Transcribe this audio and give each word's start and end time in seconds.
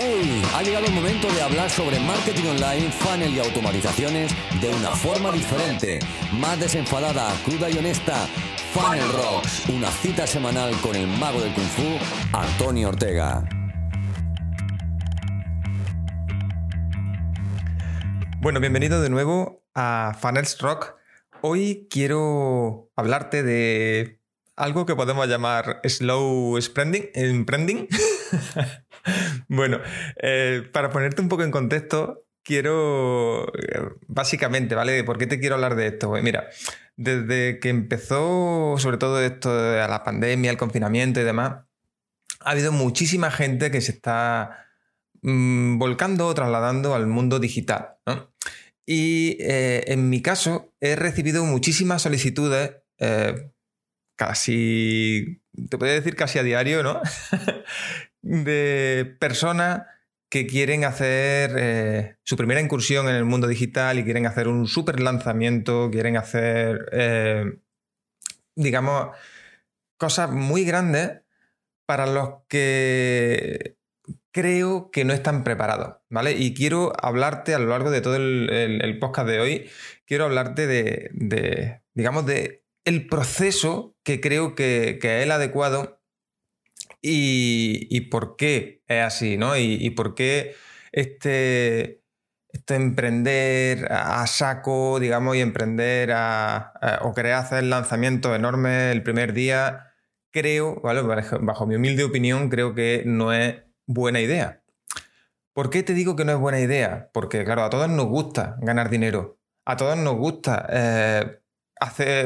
¡Hey! 0.00 0.42
Ha 0.54 0.62
llegado 0.62 0.86
el 0.86 0.92
momento 0.92 1.26
de 1.32 1.42
hablar 1.42 1.68
sobre 1.68 1.98
marketing 1.98 2.44
online, 2.50 2.88
funnel 2.92 3.34
y 3.34 3.40
automatizaciones 3.40 4.32
de 4.60 4.68
una 4.68 4.90
forma 4.90 5.32
diferente, 5.32 5.98
más 6.34 6.60
desenfadada, 6.60 7.34
cruda 7.44 7.68
y 7.68 7.78
honesta. 7.78 8.14
Funnel 8.72 9.12
Rocks, 9.12 9.68
una 9.68 9.90
cita 9.90 10.24
semanal 10.24 10.72
con 10.82 10.94
el 10.94 11.08
mago 11.08 11.40
del 11.40 11.52
Kung 11.52 11.66
Fu, 11.66 11.82
Antonio 12.32 12.90
Ortega. 12.90 13.42
Bueno, 18.40 18.60
bienvenido 18.60 19.02
de 19.02 19.10
nuevo 19.10 19.64
a 19.74 20.16
Funnels 20.20 20.60
Rock. 20.60 20.94
Hoy 21.40 21.88
quiero 21.90 22.92
hablarte 22.94 23.42
de 23.42 24.20
algo 24.54 24.86
que 24.86 24.94
podemos 24.94 25.26
llamar 25.26 25.80
slow 25.82 26.56
spreading, 26.60 27.10
emprending. 27.14 27.88
Bueno, 29.48 29.80
eh, 30.16 30.62
para 30.72 30.90
ponerte 30.90 31.20
un 31.20 31.28
poco 31.28 31.42
en 31.42 31.50
contexto, 31.50 32.24
quiero, 32.42 33.46
eh, 33.54 33.82
básicamente, 34.06 34.74
¿vale? 34.74 35.04
¿Por 35.04 35.18
qué 35.18 35.26
te 35.26 35.40
quiero 35.40 35.56
hablar 35.56 35.76
de 35.76 35.88
esto? 35.88 36.08
Pues 36.08 36.22
mira, 36.22 36.48
desde 36.96 37.60
que 37.60 37.68
empezó 37.68 38.76
sobre 38.78 38.96
todo 38.96 39.20
esto 39.22 39.54
de 39.54 39.86
la 39.86 40.04
pandemia, 40.04 40.50
el 40.50 40.56
confinamiento 40.56 41.20
y 41.20 41.24
demás, 41.24 41.64
ha 42.40 42.50
habido 42.50 42.72
muchísima 42.72 43.30
gente 43.30 43.70
que 43.70 43.80
se 43.80 43.92
está 43.92 44.66
mm, 45.22 45.78
volcando 45.78 46.26
o 46.26 46.34
trasladando 46.34 46.94
al 46.94 47.06
mundo 47.06 47.38
digital. 47.38 47.96
Y 48.86 49.36
eh, 49.40 49.84
en 49.88 50.08
mi 50.08 50.22
caso 50.22 50.72
he 50.80 50.96
recibido 50.96 51.44
muchísimas 51.44 52.02
solicitudes, 52.02 52.76
casi, 54.16 55.40
te 55.68 55.78
podría 55.78 55.94
decir 55.94 56.16
casi 56.16 56.38
a 56.38 56.42
diario, 56.42 56.82
¿no? 56.82 57.00
de 58.22 59.16
personas 59.18 59.82
que 60.30 60.46
quieren 60.46 60.84
hacer 60.84 61.54
eh, 61.56 62.16
su 62.22 62.36
primera 62.36 62.60
incursión 62.60 63.08
en 63.08 63.14
el 63.14 63.24
mundo 63.24 63.46
digital 63.46 63.98
y 63.98 64.04
quieren 64.04 64.26
hacer 64.26 64.48
un 64.48 64.66
super 64.66 65.00
lanzamiento, 65.00 65.90
quieren 65.90 66.16
hacer, 66.16 66.88
eh, 66.92 67.60
digamos, 68.54 69.16
cosas 69.96 70.30
muy 70.30 70.64
grandes 70.64 71.22
para 71.86 72.06
los 72.06 72.42
que 72.48 73.78
creo 74.30 74.90
que 74.90 75.04
no 75.04 75.14
están 75.14 75.42
preparados, 75.44 75.96
¿vale? 76.10 76.32
Y 76.32 76.52
quiero 76.52 76.92
hablarte 77.02 77.54
a 77.54 77.58
lo 77.58 77.68
largo 77.68 77.90
de 77.90 78.02
todo 78.02 78.16
el, 78.16 78.98
podcast 79.00 79.28
de 79.28 79.40
hoy, 79.40 79.70
quiero 80.06 80.26
hablarte 80.26 80.66
de, 80.66 81.82
digamos, 81.94 82.26
de 82.26 82.64
el 82.84 83.06
proceso 83.06 83.96
que 84.04 84.20
creo 84.20 84.54
que, 84.54 84.98
que 85.00 85.18
es 85.18 85.24
el 85.24 85.32
adecuado 85.32 85.97
y, 87.02 88.00
por 88.10 88.36
qué 88.36 88.82
es 88.86 89.04
así, 89.04 89.36
¿no? 89.36 89.56
Y, 89.56 89.90
por 89.90 90.14
qué 90.14 90.54
este, 90.92 92.02
este, 92.48 92.74
emprender 92.74 93.90
a 93.90 94.26
saco, 94.26 94.98
digamos, 95.00 95.36
y 95.36 95.40
emprender 95.40 96.12
a, 96.12 97.00
o 97.02 97.14
querer 97.14 97.34
hacer 97.34 97.64
lanzamientos 97.64 98.36
enormes 98.36 98.92
el 98.92 99.02
primer 99.02 99.32
día, 99.32 99.92
creo, 100.30 100.80
¿vale? 100.82 101.02
bajo 101.02 101.66
mi 101.66 101.76
humilde 101.76 102.04
opinión, 102.04 102.48
creo 102.48 102.74
que 102.74 103.02
no 103.06 103.32
es 103.32 103.56
buena 103.86 104.20
idea. 104.20 104.62
¿Por 105.58 105.70
qué 105.70 105.82
te 105.82 105.94
digo 105.94 106.14
que 106.14 106.24
no 106.24 106.32
es 106.32 106.38
buena 106.38 106.60
idea? 106.60 107.10
Porque, 107.12 107.44
claro, 107.44 107.64
a 107.64 107.70
todos 107.70 107.88
nos 107.88 108.06
gusta 108.06 108.56
ganar 108.60 108.90
dinero. 108.90 109.38
A 109.64 109.76
todos 109.76 109.98
nos 109.98 110.14
gusta 110.14 110.66
eh, 110.70 111.37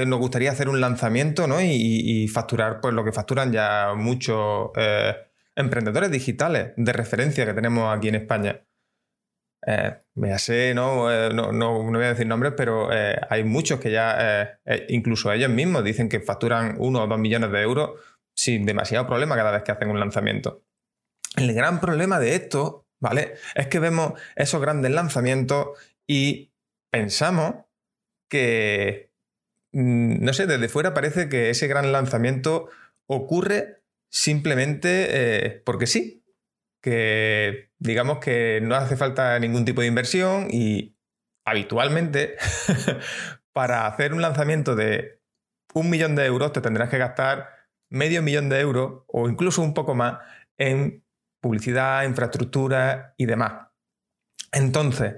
nos 0.06 0.18
gustaría 0.18 0.50
hacer 0.50 0.68
un 0.68 0.80
lanzamiento 0.80 1.46
¿no? 1.46 1.60
y, 1.60 2.28
facturar 2.28 2.80
pues, 2.80 2.94
lo 2.94 3.04
que 3.04 3.12
facturan 3.12 3.52
ya 3.52 3.94
muchos 3.96 4.70
eh, 4.76 5.14
emprendedores 5.54 6.10
digitales 6.10 6.72
de 6.76 6.92
referencia 6.92 7.46
que 7.46 7.54
tenemos 7.54 7.94
aquí 7.96 8.08
en 8.08 8.14
España. 8.16 8.64
Eh, 9.64 9.96
sé, 10.38 10.74
¿no? 10.74 11.12
Eh, 11.12 11.30
no, 11.32 11.52
no, 11.52 11.82
voy 11.82 12.04
a 12.04 12.08
decir 12.08 12.26
nombres, 12.26 12.54
pero 12.56 12.88
hay 12.90 13.44
muchos 13.44 13.78
que 13.78 13.90
ya, 13.90 14.58
incluso 14.88 15.32
ellos 15.32 15.50
mismos, 15.50 15.84
dicen 15.84 16.08
que 16.08 16.20
facturan 16.20 16.76
uno 16.78 17.04
o 17.04 17.06
dos 17.06 17.18
millones 17.18 17.52
de 17.52 17.62
euros 17.62 17.90
sin 18.34 18.64
demasiado 18.66 19.06
problema 19.06 19.36
cada 19.36 19.52
vez 19.52 19.62
que 19.62 19.72
hacen 19.72 19.90
un 19.90 20.00
lanzamiento. 20.00 20.64
El 21.36 21.54
gran 21.54 21.80
problema 21.80 22.18
de 22.18 22.34
esto, 22.34 22.86
¿vale? 23.00 23.34
Es 23.54 23.68
que 23.68 23.78
vemos 23.78 24.14
esos 24.36 24.60
grandes 24.60 24.90
lanzamientos 24.90 25.78
y 26.06 26.52
pensamos 26.90 27.54
que 28.28 29.11
no 29.72 30.32
sé, 30.32 30.46
desde 30.46 30.68
fuera 30.68 30.94
parece 30.94 31.28
que 31.28 31.50
ese 31.50 31.66
gran 31.66 31.92
lanzamiento 31.92 32.68
ocurre 33.06 33.82
simplemente 34.10 35.06
eh, 35.10 35.62
porque 35.64 35.86
sí. 35.86 36.24
Que 36.82 37.70
digamos 37.78 38.18
que 38.18 38.60
no 38.62 38.74
hace 38.74 38.96
falta 38.96 39.38
ningún 39.38 39.64
tipo 39.64 39.80
de 39.80 39.86
inversión 39.86 40.48
y 40.50 40.96
habitualmente 41.44 42.36
para 43.52 43.86
hacer 43.86 44.12
un 44.12 44.20
lanzamiento 44.20 44.74
de 44.74 45.20
un 45.74 45.90
millón 45.90 46.16
de 46.16 46.26
euros 46.26 46.52
te 46.52 46.60
tendrás 46.60 46.90
que 46.90 46.98
gastar 46.98 47.48
medio 47.88 48.22
millón 48.22 48.48
de 48.48 48.60
euros 48.60 49.04
o 49.06 49.28
incluso 49.28 49.62
un 49.62 49.74
poco 49.74 49.94
más 49.94 50.18
en 50.58 51.04
publicidad, 51.40 52.04
infraestructura 52.04 53.14
y 53.16 53.26
demás. 53.26 53.68
Entonces, 54.52 55.16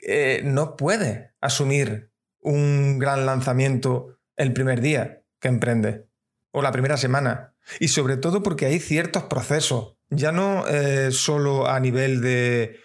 eh, 0.00 0.42
no 0.44 0.76
puedes 0.76 1.30
asumir 1.40 2.10
un 2.46 2.98
gran 3.00 3.26
lanzamiento 3.26 4.18
el 4.36 4.52
primer 4.52 4.80
día 4.80 5.22
que 5.40 5.48
emprende 5.48 6.06
o 6.52 6.62
la 6.62 6.70
primera 6.70 6.96
semana. 6.96 7.54
Y 7.80 7.88
sobre 7.88 8.16
todo 8.16 8.42
porque 8.42 8.66
hay 8.66 8.78
ciertos 8.78 9.24
procesos, 9.24 9.96
ya 10.10 10.30
no 10.30 10.66
eh, 10.68 11.10
solo 11.10 11.66
a 11.66 11.80
nivel 11.80 12.20
de, 12.20 12.78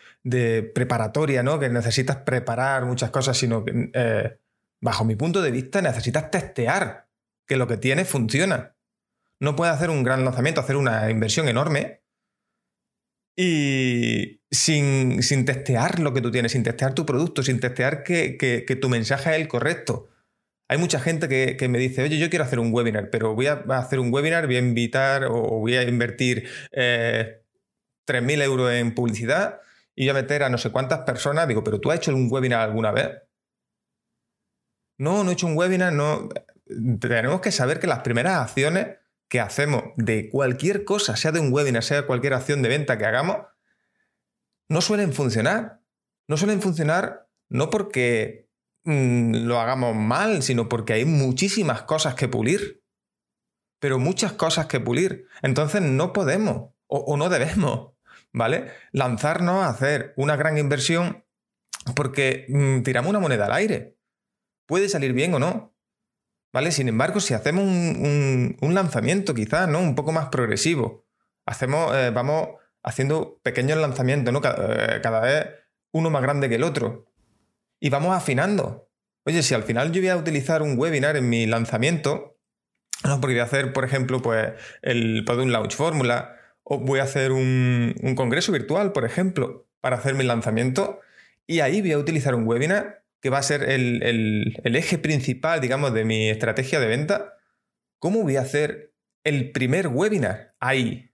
preparatoria, 0.74 1.44
¿no? 1.44 1.60
que 1.60 1.70
necesitas 1.70 2.18
preparar 2.18 2.86
muchas 2.86 3.12
cosas, 3.12 3.38
sino 3.38 3.64
que, 3.64 3.92
eh, 3.94 4.40
bajo 4.82 5.06
mi 5.06 5.16
punto 5.16 5.44
de 5.44 5.52
vista, 5.52 5.82
necesitas 5.82 6.32
testear 6.32 7.08
que 7.46 7.56
lo 7.56 7.68
que 7.68 7.78
tienes 7.78 8.10
funciona. 8.10 8.76
No 9.40 9.56
puedes 9.56 9.76
hacer 9.76 9.92
un 9.92 10.04
gran 10.04 10.26
lanzamiento, 10.26 10.62
hacer 10.62 10.76
una 10.76 11.12
inversión 11.12 11.48
enorme 11.48 12.00
y 13.44 14.40
sin, 14.52 15.19
testear 15.46 16.00
lo 16.00 16.13
que 16.13 16.22
tú 16.22 16.29
tienes, 16.29 16.52
sin 16.52 16.62
testear 16.62 16.94
tu 16.94 17.07
producto, 17.07 17.41
sin 17.41 17.59
testear 17.59 18.03
que, 18.03 18.78
tu 18.79 18.88
mensaje 18.88 19.31
es 19.31 19.38
el 19.38 19.47
correcto. 19.47 20.09
Hay 20.68 20.78
mucha 20.78 21.00
gente 21.00 21.28
que, 21.28 21.68
me 21.68 21.80
dice, 21.80 22.03
oye, 22.03 22.19
yo 22.19 22.30
quiero 22.30 22.46
hacer 22.46 22.59
un 22.59 22.72
webinar, 22.72 23.09
pero 23.09 23.34
voy 23.34 23.47
a 23.47 23.63
hacer 23.69 24.00
un 24.00 24.13
webinar, 24.13 24.46
voy 24.46 24.57
a 24.57 24.59
invitar 24.59 25.25
o 25.25 25.59
voy 25.59 25.75
a 25.75 25.81
invertir 25.81 26.47
eh, 26.72 27.41
3.000 28.06 28.44
euros 28.44 28.72
en 28.74 28.94
publicidad 28.94 29.59
y 29.96 30.03
voy 30.06 30.12
a 30.12 30.22
meter 30.22 30.44
a 30.44 30.50
no 30.50 30.59
sé 30.59 30.69
cuántas 30.69 31.00
personas. 31.00 31.47
Digo, 31.47 31.63
pero 31.63 31.80
tú 31.80 31.90
has 31.90 31.97
hecho 31.97 32.13
un 32.13 32.31
webinar 32.31 32.62
alguna 32.62 32.91
vez? 32.91 33.24
No, 35.00 35.24
no 35.24 35.31
he 35.31 35.34
hecho 35.34 35.47
un 35.47 35.57
webinar, 35.57 35.91
no. 35.91 36.30
Tenemos 37.00 37.41
que 37.41 37.51
saber 37.51 37.80
que 37.80 37.88
las 37.88 38.01
primeras 38.01 38.38
acciones 38.38 39.00
que 39.31 39.40
hacemos 39.40 39.86
de 39.96 40.30
cualquier 40.30 40.84
cosa, 40.84 41.16
sea 41.16 41.31
de 41.31 41.40
un 41.40 41.53
webinar, 41.53 41.86
sea 41.86 42.02
de 42.02 42.06
cualquier 42.06 42.34
acción 42.34 42.62
de 42.62 42.68
venta 42.68 42.97
que 42.97 43.06
hagamos, 43.06 43.38
no 44.68 44.81
suelen 44.81 45.14
funcionar. 45.14 45.80
No 46.28 46.36
suelen 46.36 46.62
funcionar 46.62 47.30
no 47.47 47.69
porque 47.69 48.50
mm, 48.84 49.46
lo 49.46 49.62
hagamos 49.62 49.96
mal, 49.96 50.44
sino 50.44 50.68
porque 50.68 50.92
hay 50.92 51.06
muchísimas 51.06 51.84
cosas 51.84 52.16
que 52.16 52.28
pulir. 52.28 52.84
Pero 53.80 54.00
muchas 54.00 54.34
cosas 54.34 54.66
que 54.66 54.81
pulir. 54.81 55.28
Entonces 55.42 55.81
no 55.81 56.12
podemos 56.12 56.74
o, 56.88 57.16
no 57.16 57.30
debemos, 57.30 57.94
¿vale? 58.34 58.74
Lanzarnos 58.92 59.63
a 59.63 59.69
hacer 59.69 60.13
una 60.18 60.36
gran 60.36 60.58
inversión 60.58 61.24
porque 61.96 62.48
mm, 62.50 62.81
tiramos 62.81 63.12
una 63.12 63.19
moneda 63.19 63.46
al 63.46 63.53
aire. 63.53 63.98
Puede 64.66 64.90
salir 64.90 65.13
bien 65.13 65.34
o 65.34 65.40
no, 65.40 65.71
¿Vale? 66.53 66.72
Sin 66.72 66.89
embargo, 66.89 67.19
si 67.19 67.34
hacemos 67.34 67.63
un, 67.63 68.73
lanzamiento 68.73 69.34
quizás, 69.34 69.69
¿no? 69.69 69.79
Un 69.79 69.95
poco 69.95 70.12
más 70.12 70.28
progresivo, 70.28 71.06
hacemos, 71.45 71.95
eh, 71.95 72.12
vamos 72.12 72.50
haciendo 72.84 73.39
pequeños 73.44 73.78
lanzamientos, 73.78 74.33
¿no? 74.33 74.42
Eh, 74.44 75.00
cada, 75.01 75.21
vez 75.21 75.48
uno 75.94 76.09
más 76.09 76.21
grande 76.21 76.50
que 76.50 76.56
el 76.56 76.63
otro. 76.63 77.06
Y 77.80 77.89
vamos 77.89 78.15
afinando. 78.15 78.89
Oye, 79.25 79.44
si 79.44 79.53
al 79.53 79.63
final 79.63 79.92
yo 79.92 80.01
voy 80.01 80.09
a 80.09 80.18
utilizar 80.18 80.62
un 80.62 80.77
webinar 80.77 81.15
en 81.15 81.30
mi 81.30 81.45
lanzamiento, 81.45 82.38
¿no? 83.04 83.21
porque 83.21 83.36
voy 83.36 83.42
a 83.42 83.45
hacer, 83.45 83.71
por 83.71 83.86
ejemplo, 83.86 84.21
pues 84.21 84.51
el 84.81 85.25
un 85.30 85.51
launch 85.51 85.75
fórmula, 85.75 86.38
o 86.63 86.80
voy 86.80 87.00
a 87.00 87.04
hacer 87.04 87.31
un 87.31 88.13
congreso 88.15 88.51
virtual, 88.51 88.92
por 88.92 89.06
ejemplo, 89.06 89.68
para 89.80 89.97
hacer 89.97 90.15
mi 90.15 90.24
lanzamiento, 90.24 91.00
y 91.47 91.59
ahí 91.59 91.81
voy 91.81 91.92
a 91.92 91.97
utilizar 91.97 92.36
un 92.36 92.47
webinar, 92.47 93.00
que 93.21 93.29
va 93.29 93.38
a 93.38 93.44
ser 93.44 93.69
el, 93.69 94.59
eje 94.63 94.97
principal, 94.97 95.62
digamos, 95.62 95.94
de 95.94 96.06
mi 96.06 96.29
estrategia 96.29 96.79
de 96.79 96.88
venta, 96.88 97.38
¿cómo 98.00 98.23
voy 98.23 98.35
a 98.38 98.41
hacer 98.41 98.94
el 99.23 99.51
primer 99.51 99.88
webinar 99.88 100.56
ahí? 100.59 101.12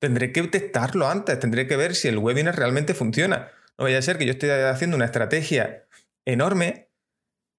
Tendré 0.00 0.32
que 0.32 0.42
testarlo 0.44 1.08
antes, 1.08 1.38
tendré 1.40 1.66
que 1.66 1.76
ver 1.76 1.94
si 1.94 2.08
el 2.08 2.18
webinar 2.18 2.56
realmente 2.56 2.94
funciona. 2.94 3.50
No 3.76 3.84
vaya 3.84 3.98
a 3.98 4.02
ser 4.02 4.16
que 4.16 4.26
yo 4.26 4.32
esté 4.32 4.64
haciendo 4.64 4.96
una 4.96 5.06
estrategia 5.06 5.86
enorme, 6.24 6.88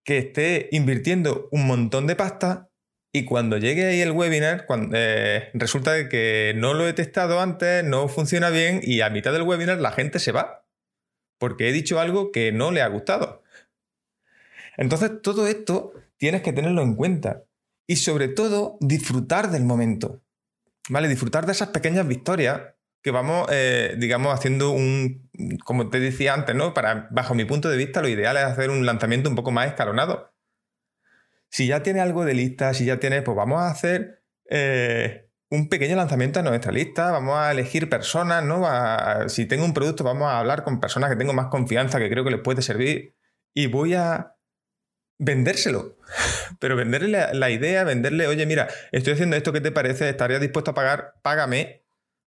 que 0.05 0.17
esté 0.17 0.69
invirtiendo 0.71 1.49
un 1.51 1.67
montón 1.67 2.07
de 2.07 2.15
pasta 2.15 2.69
Y 3.13 3.25
cuando 3.25 3.57
llegue 3.57 3.85
ahí 3.85 4.01
el 4.01 4.11
webinar, 4.11 4.65
eh, 4.93 5.49
resulta 5.53 6.07
que 6.07 6.53
no 6.55 6.73
lo 6.73 6.88
he 6.88 6.93
testado 6.93 7.41
antes, 7.41 7.83
no 7.83 8.07
funciona 8.07 8.49
bien 8.49 8.79
y 8.83 9.01
a 9.01 9.09
mitad 9.09 9.33
del 9.33 9.41
webinar 9.43 9.79
la 9.79 9.91
gente 9.91 10.17
se 10.19 10.31
va. 10.31 10.65
Porque 11.38 11.67
he 11.67 11.71
dicho 11.73 11.99
algo 11.99 12.31
que 12.31 12.53
no 12.53 12.71
le 12.71 12.81
ha 12.81 12.88
gustado. 12.88 13.40
Entonces, 14.77 15.21
todo 15.21 15.47
esto 15.47 15.94
tienes 16.18 16.41
que 16.41 16.53
tenerlo 16.53 16.81
en 16.81 16.95
cuenta. 16.95 17.44
Y 17.88 17.97
sobre 17.97 18.27
todo, 18.27 18.77
disfrutar 18.79 19.51
del 19.51 19.63
momento. 19.63 20.21
¿Vale? 20.89 21.07
Disfrutar 21.07 21.45
de 21.45 21.51
esas 21.51 21.69
pequeñas 21.69 22.07
victorias 22.07 22.62
que 23.01 23.12
vamos, 23.12 23.47
eh, 23.51 23.95
digamos, 23.97 24.33
haciendo 24.33 24.71
un, 24.71 25.29
como 25.65 25.89
te 25.89 26.00
decía 26.00 26.33
antes, 26.33 26.56
¿no? 26.56 26.73
Para, 26.73 27.07
bajo 27.12 27.33
mi 27.33 27.45
punto 27.45 27.69
de 27.69 27.77
vista, 27.77 28.01
lo 28.01 28.07
ideal 28.07 28.38
es 28.38 28.44
hacer 28.44 28.69
un 28.69 28.85
lanzamiento 28.85 29.29
un 29.29 29.35
poco 29.35 29.51
más 29.51 29.68
escalonado. 29.68 30.33
Si 31.50 31.67
ya 31.67 31.83
tiene 31.83 32.00
algo 32.00 32.24
de 32.25 32.33
lista, 32.33 32.74
si 32.74 32.85
ya 32.85 33.00
tiene, 33.00 33.21
pues 33.24 33.35
vamos 33.35 33.59
a 33.59 33.71
hacer 33.71 34.24
eh, 34.50 35.29
un 35.50 35.67
pequeño 35.67 35.95
lanzamiento 35.95 36.39
en 36.39 36.45
nuestra 36.45 36.71
lista, 36.71 37.12
vamos 37.12 37.38
a 37.38 37.51
elegir 37.51 37.89
personas, 37.89 38.44
¿no? 38.44 38.65
si 39.27 39.45
tengo 39.47 39.65
un 39.65 39.74
producto, 39.74 40.03
vamos 40.03 40.27
a 40.27 40.39
hablar 40.39 40.63
con 40.63 40.79
personas 40.79 41.09
que 41.09 41.17
tengo 41.17 41.33
más 41.33 41.47
confianza, 41.47 42.00
que 42.00 42.09
creo 42.09 42.24
que 42.24 42.31
les 42.31 42.39
puede 42.39 42.62
servir, 42.62 43.15
y 43.53 43.67
voy 43.67 43.95
a 43.95 44.35
vendérselo. 45.21 45.95
Pero 46.59 46.75
venderle 46.75 47.33
la, 47.33 47.50
idea, 47.50 47.83
venderle, 47.85 48.27
oye, 48.27 48.45
mira, 48.45 48.68
estoy 48.91 49.13
haciendo 49.13 49.38
esto, 49.38 49.53
¿qué 49.53 49.62
te 49.62 49.71
parece? 49.71 50.09
¿Estarías 50.09 50.41
dispuesto 50.41 50.71
a 50.71 50.73
pagar? 50.73 51.13
Págame, 51.21 51.83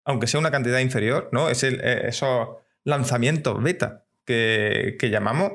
aunque 0.05 0.27
sea 0.27 0.39
una 0.39 0.51
cantidad 0.51 0.79
inferior, 0.79 1.29
¿no? 1.33 1.49
Es 1.49 1.63
el, 1.63 1.81
eh, 1.83 2.07
esos 2.07 2.49
lanzamientos 2.83 3.61
beta 3.61 4.05
que, 4.25 4.95
que 4.97 5.09
llamamos. 5.09 5.51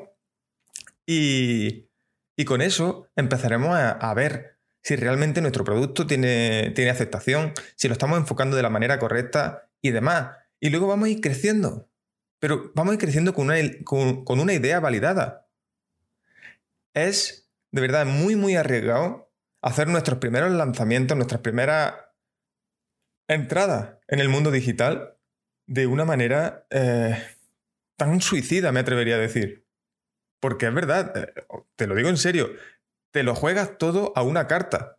Y, 1.06 1.88
y 2.36 2.44
con 2.44 2.60
eso 2.60 3.08
empezaremos 3.16 3.76
a, 3.76 4.14
ver 4.14 4.58
si 4.82 4.96
realmente 4.96 5.40
nuestro 5.40 5.64
producto 5.64 6.06
tiene, 6.06 6.72
tiene, 6.74 6.90
aceptación, 6.90 7.52
si 7.76 7.88
lo 7.88 7.92
estamos 7.92 8.18
enfocando 8.18 8.56
de 8.56 8.62
la 8.62 8.70
manera 8.70 8.98
correcta 8.98 9.68
y 9.80 9.90
demás. 9.90 10.36
Y 10.60 10.70
luego 10.70 10.86
vamos 10.86 11.06
a 11.06 11.10
ir 11.10 11.20
creciendo. 11.20 11.88
Pero 12.38 12.70
vamos 12.74 12.92
a 12.92 12.94
ir 12.94 13.00
creciendo 13.00 13.34
con 13.34 13.46
una, 13.46 13.56
con, 13.84 14.24
una 14.38 14.52
idea 14.52 14.80
validada. 14.80 15.47
Es 16.94 17.50
de 17.70 17.80
verdad 17.80 18.06
muy, 18.06 18.36
muy 18.36 18.56
arriesgado 18.56 19.28
hacer 19.62 19.88
nuestros 19.88 20.18
primeros 20.18 20.52
lanzamientos, 20.52 21.16
nuestras 21.16 21.40
primeras 21.40 21.94
entradas 23.28 23.98
en 24.08 24.20
el 24.20 24.28
mundo 24.28 24.50
digital 24.50 25.16
de 25.66 25.86
una 25.86 26.04
manera 26.04 26.66
eh, 26.70 27.22
tan 27.96 28.20
suicida, 28.20 28.72
me 28.72 28.80
atrevería 28.80 29.16
a 29.16 29.18
decir. 29.18 29.66
Porque 30.40 30.66
es 30.66 30.74
verdad, 30.74 31.16
eh, 31.16 31.32
te 31.76 31.86
lo 31.86 31.94
digo 31.94 32.08
en 32.08 32.16
serio, 32.16 32.50
te 33.10 33.22
lo 33.22 33.34
juegas 33.34 33.76
todo 33.76 34.12
a 34.16 34.22
una 34.22 34.46
carta. 34.46 34.98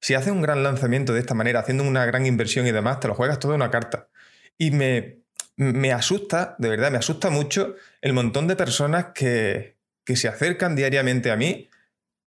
Si 0.00 0.14
haces 0.14 0.32
un 0.32 0.42
gran 0.42 0.62
lanzamiento 0.62 1.12
de 1.12 1.20
esta 1.20 1.34
manera, 1.34 1.60
haciendo 1.60 1.84
una 1.84 2.06
gran 2.06 2.26
inversión 2.26 2.66
y 2.66 2.72
demás, 2.72 3.00
te 3.00 3.08
lo 3.08 3.14
juegas 3.14 3.38
todo 3.38 3.52
a 3.52 3.56
una 3.56 3.70
carta. 3.70 4.08
Y 4.56 4.70
me, 4.70 5.22
me 5.56 5.92
asusta, 5.92 6.56
de 6.58 6.68
verdad, 6.68 6.90
me 6.90 6.98
asusta 6.98 7.30
mucho 7.30 7.76
el 8.00 8.12
montón 8.12 8.46
de 8.46 8.56
personas 8.56 9.06
que, 9.14 9.71
que 10.04 10.16
se 10.16 10.28
acercan 10.28 10.76
diariamente 10.76 11.30
a 11.30 11.36
mí 11.36 11.68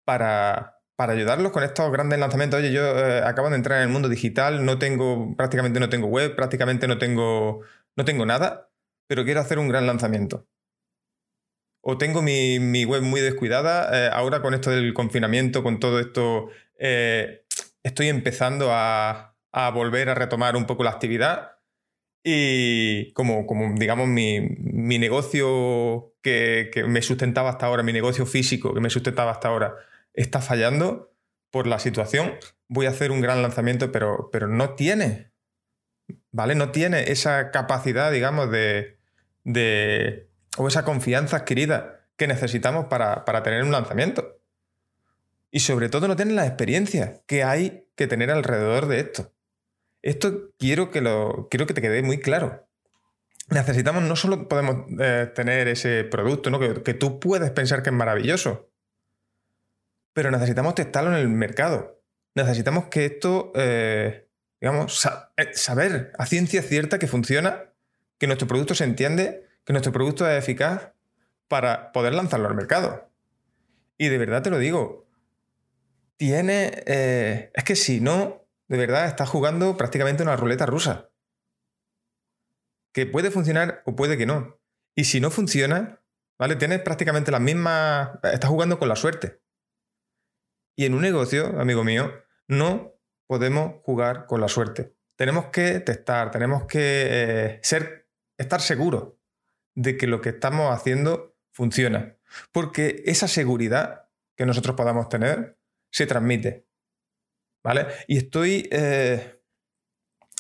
para, 0.05 0.81
para 0.97 1.13
ayudarlos 1.13 1.53
con 1.53 1.65
estos 1.65 1.91
grandes 1.93 2.19
lanzamientos. 2.19 2.61
Oye, 2.61 2.73
yo 2.73 2.83
eh, 2.99 3.23
acabo 3.25 3.51
de 3.51 3.57
entrar 3.57 3.79
en 3.79 3.85
el 3.85 3.89
mundo 3.91 4.09
digital, 4.09 4.65
no 4.65 4.79
tengo, 4.79 5.35
prácticamente 5.37 5.81
no 5.81 5.89
tengo 5.89 6.07
web, 6.07 6.35
prácticamente 6.37 6.89
no 6.89 6.99
tengo, 6.99 7.61
no 7.97 8.05
tengo 8.05 8.27
nada, 8.27 8.71
pero 9.07 9.25
quiero 9.25 9.41
hacer 9.41 9.59
un 9.59 9.69
gran 9.69 9.87
lanzamiento 9.87 10.47
o 11.83 11.99
tengo 11.99 12.23
mi, 12.23 12.85
web 12.85 13.03
muy 13.03 13.21
descuidada. 13.21 14.07
Eh, 14.07 14.11
ahora 14.13 14.41
con 14.41 14.55
esto 14.55 14.71
del 14.71 14.95
confinamiento, 14.95 15.63
con 15.63 15.81
todo 15.81 16.01
esto, 16.01 16.49
eh, 16.79 17.45
estoy 17.83 18.09
empezando 18.09 18.69
a, 18.71 19.35
volver 19.75 20.09
a 20.09 20.15
retomar 20.15 20.57
un 20.57 20.65
poco 20.65 20.85
la 20.85 20.91
actividad. 20.91 21.52
Y 22.25 23.13
como, 23.13 23.47
como 23.47 23.75
digamos, 23.77 24.07
mi, 24.09 24.41
negocio 24.99 26.15
que, 26.23 26.71
me 26.87 27.03
sustentaba 27.03 27.51
hasta 27.51 27.67
ahora, 27.67 27.83
mi 27.83 27.93
negocio 27.93 28.27
físico 28.27 28.75
que 28.75 28.81
me 28.81 28.91
sustentaba 28.91 29.33
hasta 29.33 29.49
ahora, 29.49 29.75
está 30.15 30.41
fallando 30.41 31.13
por 31.51 31.67
la 31.67 31.79
situación, 31.79 32.33
voy 32.69 32.87
a 32.87 32.91
hacer 32.91 33.11
un 33.11 33.21
gran 33.21 33.43
lanzamiento, 33.43 33.93
pero, 33.93 34.31
pero 34.33 34.47
no 34.47 34.75
tiene, 34.75 35.33
¿vale? 36.31 36.55
No 36.55 36.71
tiene 36.71 37.11
esa 37.11 37.51
capacidad, 37.51 38.13
digamos, 38.13 38.51
de, 38.51 38.97
de 39.45 40.29
o 40.57 40.69
esa 40.69 40.85
confianza 40.85 41.39
adquirida 41.39 42.03
que 42.17 42.27
necesitamos 42.27 42.87
para, 42.87 43.43
tener 43.43 43.63
un 43.63 43.73
lanzamiento. 43.73 44.39
Y 45.51 45.61
sobre 45.61 45.89
todo 45.89 46.09
no 46.09 46.17
tienen 46.17 46.37
la 46.37 46.47
experiencia 46.47 47.21
que 47.27 47.45
hay 47.45 47.87
que 47.95 48.07
tener 48.07 48.31
alrededor 48.31 48.87
de 48.87 49.01
esto. 49.01 49.33
Esto 50.03 50.51
quiero 50.59 50.91
que, 50.91 51.01
lo, 51.01 51.49
quiero 51.49 51.67
que 51.67 51.75
te 51.75 51.81
quede 51.81 52.03
muy 52.03 52.19
claro. 52.19 52.67
Necesitamos, 53.49 54.03
no 54.03 54.17
solo 54.17 54.49
podemos 54.49 54.87
eh, 55.01 55.31
tener 55.35 55.69
ese 55.69 56.05
producto, 56.05 56.51
¿no? 56.51 56.59
que, 56.59 56.95
tú 56.95 57.21
puedes 57.21 57.51
pensar 57.51 57.83
que 57.83 57.91
es 57.91 57.95
maravilloso, 57.97 58.71
pero 60.13 60.31
necesitamos 60.31 60.75
testarlo 60.75 61.11
en 61.11 61.19
el 61.19 61.29
mercado. 61.29 62.03
Necesitamos 62.35 62.87
que 62.87 63.05
esto, 63.05 63.53
eh, 63.55 64.29
digamos, 64.61 65.07
eh, 65.37 65.51
saber 65.55 66.13
a 66.19 66.27
ciencia 66.27 66.63
cierta 66.63 66.99
que 66.99 67.07
funciona, 67.07 67.73
que 68.19 68.27
nuestro 68.27 68.49
producto 68.49 68.75
se 68.75 68.85
entiende 68.85 69.49
que 69.65 69.73
nuestro 69.73 69.93
producto 69.93 70.29
es 70.29 70.43
eficaz 70.43 70.93
para 71.47 71.93
poder 71.93 72.15
lanzarlo 72.15 72.49
al 72.49 72.55
mercado. 72.55 73.11
Y 73.99 74.09
de 74.09 74.19
verdad 74.19 74.43
te 74.43 74.51
lo 74.51 74.59
digo, 74.59 75.07
tiene... 76.17 76.83
Es 77.55 77.65
que 77.65 77.77
si 77.77 78.01
no, 78.01 78.42
de 78.73 78.79
verdad 78.79 79.07
estás 79.07 79.29
jugando 79.29 79.77
prácticamente 79.77 80.23
una 80.23 80.35
ruleta 80.35 80.65
rusa. 80.65 81.11
Que 82.95 83.05
puede 83.05 83.31
funcionar 83.31 83.83
o 83.85 83.95
puede 83.95 84.17
que 84.17 84.25
no. 84.25 84.59
Y 84.95 85.05
si 85.05 85.21
no 85.21 85.31
funciona, 85.31 86.01
¿vale? 86.39 86.57
Tienes 86.57 86.81
prácticamente 86.81 87.31
las 87.31 87.43
mismas... 87.43 88.19
Estás 88.23 88.49
jugando 88.49 88.79
con 88.79 88.89
la 88.89 88.97
suerte. 88.97 89.43
Y 90.75 90.87
en 90.87 90.95
un 90.95 91.03
negocio, 91.03 91.61
amigo 91.61 91.85
mío, 91.85 92.13
no 92.49 92.95
podemos 93.27 93.83
jugar 93.83 94.25
con 94.25 94.41
la 94.41 94.49
suerte. 94.49 94.97
Tenemos 95.17 95.49
que 95.49 95.81
testar, 95.81 96.31
tenemos 96.31 96.65
que 96.65 96.79
eh, 96.81 97.61
ser, 97.63 98.09
estar 98.39 98.63
seguros 98.63 99.13
de 99.75 99.99
que 99.99 100.07
lo 100.07 100.23
que 100.23 100.31
estamos 100.31 100.75
haciendo 100.75 101.37
funciona. 101.53 102.17
Porque 102.53 103.03
esa 103.05 103.29
seguridad 103.29 104.09
que 104.35 104.47
nosotros 104.47 104.77
podamos 104.77 105.11
tener 105.11 105.59
se 105.91 106.07
transmite. 106.07 106.72
¿Vale? 107.63 107.87
Y 108.09 108.17
estoy 108.17 108.69
eh, 108.73 109.41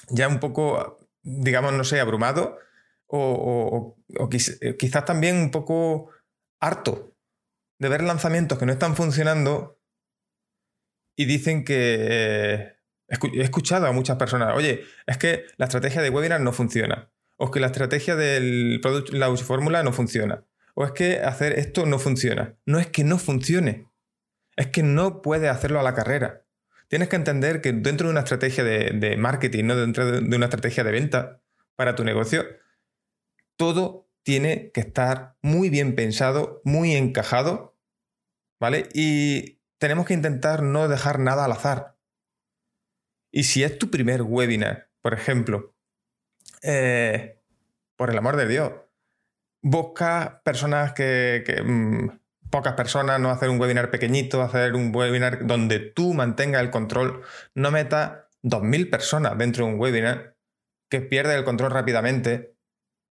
ya 0.09 0.29
un 0.29 0.41
poco, 0.41 0.99
digamos, 1.23 1.73
no 1.73 1.85
sé, 1.85 2.01
abrumado 2.01 2.59
o, 3.07 3.97
eh, 4.09 4.77
quizás 4.77 5.05
también 5.05 5.37
un 5.37 5.51
poco 5.51 6.11
harto 6.61 7.15
de 7.79 7.89
ver 7.89 8.03
lanzamientos 8.03 8.59
que 8.59 8.67
no 8.67 8.73
están 8.73 8.97
funcionando 8.97 9.79
y 11.17 11.27
dicen 11.27 11.65
que... 11.65 11.97
Eh, 12.01 12.77
he 13.09 13.43
escuchado 13.43 13.87
a 13.87 13.93
muchas 13.93 14.17
personas, 14.17 14.57
oye, 14.57 14.85
es 15.07 15.19
que 15.19 15.45
la 15.59 15.67
estrategia 15.67 16.01
de 16.01 16.09
webinar 16.09 16.41
no 16.41 16.51
funciona 16.51 17.13
o 17.37 17.51
que 17.51 17.59
la 17.59 17.67
estrategia 17.67 18.15
del 18.15 18.79
producto, 18.81 19.13
la 19.17 19.35
fórmula 19.37 19.83
no 19.83 19.93
funciona, 19.93 20.45
o 20.75 20.85
es 20.85 20.93
que 20.93 21.19
hacer 21.19 21.59
esto 21.59 21.87
no 21.87 21.99
funciona. 21.99 22.57
No 22.67 22.79
es 22.79 22.87
que 22.87 23.03
no 23.03 23.19
funcione, 23.19 23.89
es 24.55 24.69
que 24.69 24.85
no 24.85 25.23
puedes 25.23 25.51
hacerlo 25.51 25.81
a 25.81 25.83
la 25.83 25.93
carrera. 25.93 26.42
Tienes 26.93 27.09
que 27.09 27.17
entender 27.17 27.63
que 27.63 27.73
dentro 27.73 28.07
de 28.07 28.11
una 28.11 28.21
estrategia 28.21 28.65
de, 28.65 29.17
marketing, 29.17 29.65
no 29.65 29.77
dentro 29.77 30.21
de 30.21 30.37
una 30.37 30.45
estrategia 30.45 30.85
de 30.85 30.93
venta 30.93 31.41
para 31.75 31.95
tu 31.95 32.05
negocio, 32.05 32.45
todo 33.57 34.11
tiene 34.23 34.71
que 34.73 34.83
estar 34.83 35.39
muy 35.41 35.71
bien 35.71 35.95
pensado, 35.95 36.61
muy 36.65 36.95
encajado, 36.95 37.79
¿vale? 38.61 38.91
Y 38.93 39.63
tenemos 39.79 40.05
que 40.05 40.13
intentar 40.13 40.63
no 40.63 40.87
dejar 40.87 41.19
nada 41.19 41.47
al 41.47 41.53
azar. 41.53 41.97
Y 43.31 43.45
si 43.45 43.65
es 43.65 43.79
tu 43.79 43.91
primer 43.91 44.21
webinar, 44.21 44.91
por 45.01 45.15
ejemplo, 45.15 45.75
eh, 46.61 47.41
por 47.97 48.11
el 48.11 48.19
amor 48.19 48.37
de 48.37 48.49
Dios, 48.49 48.71
busca 49.63 50.43
personas 50.45 50.93
que, 50.93 51.43
mm, 51.65 52.21
pocas 52.53 52.75
personas, 52.75 53.19
no 53.19 53.31
hacer 53.31 53.49
un 53.49 53.59
webinar 53.59 53.91
pequeñito, 53.91 54.43
hacer 54.43 54.75
un 54.75 54.95
webinar 54.95 55.45
donde 55.47 55.81
tú 55.81 56.15
mantengas 56.15 56.63
el 56.63 56.71
control, 56.71 57.23
no 57.55 57.73
metas 57.73 58.27
2.000 58.45 58.91
personas 58.91 59.37
dentro 59.37 59.67
de 59.67 59.73
un 59.73 59.81
webinar 59.81 60.37
que 60.89 61.01
pierdes 61.01 61.37
el 61.37 61.45
control 61.45 61.73
rápidamente 61.73 62.55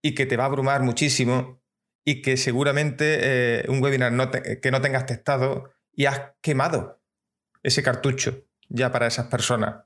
y 0.02 0.16
que 0.16 0.26
te 0.26 0.38
va 0.38 0.44
a 0.44 0.48
abrumar 0.48 0.84
muchísimo 0.84 1.62
y 2.06 2.22
que 2.22 2.38
seguramente 2.38 3.20
eh, 3.22 3.66
un 3.68 3.82
webinar 3.82 4.14
que 4.62 4.72
no 4.72 4.82
tengas 4.82 5.08
testado 5.08 5.74
y 5.92 6.06
has 6.06 6.34
quemado 6.42 7.02
ese 7.64 7.84
cartucho 7.84 8.46
ya 8.70 8.92
para 8.92 9.08
esas 9.08 9.28
personas. 9.28 9.86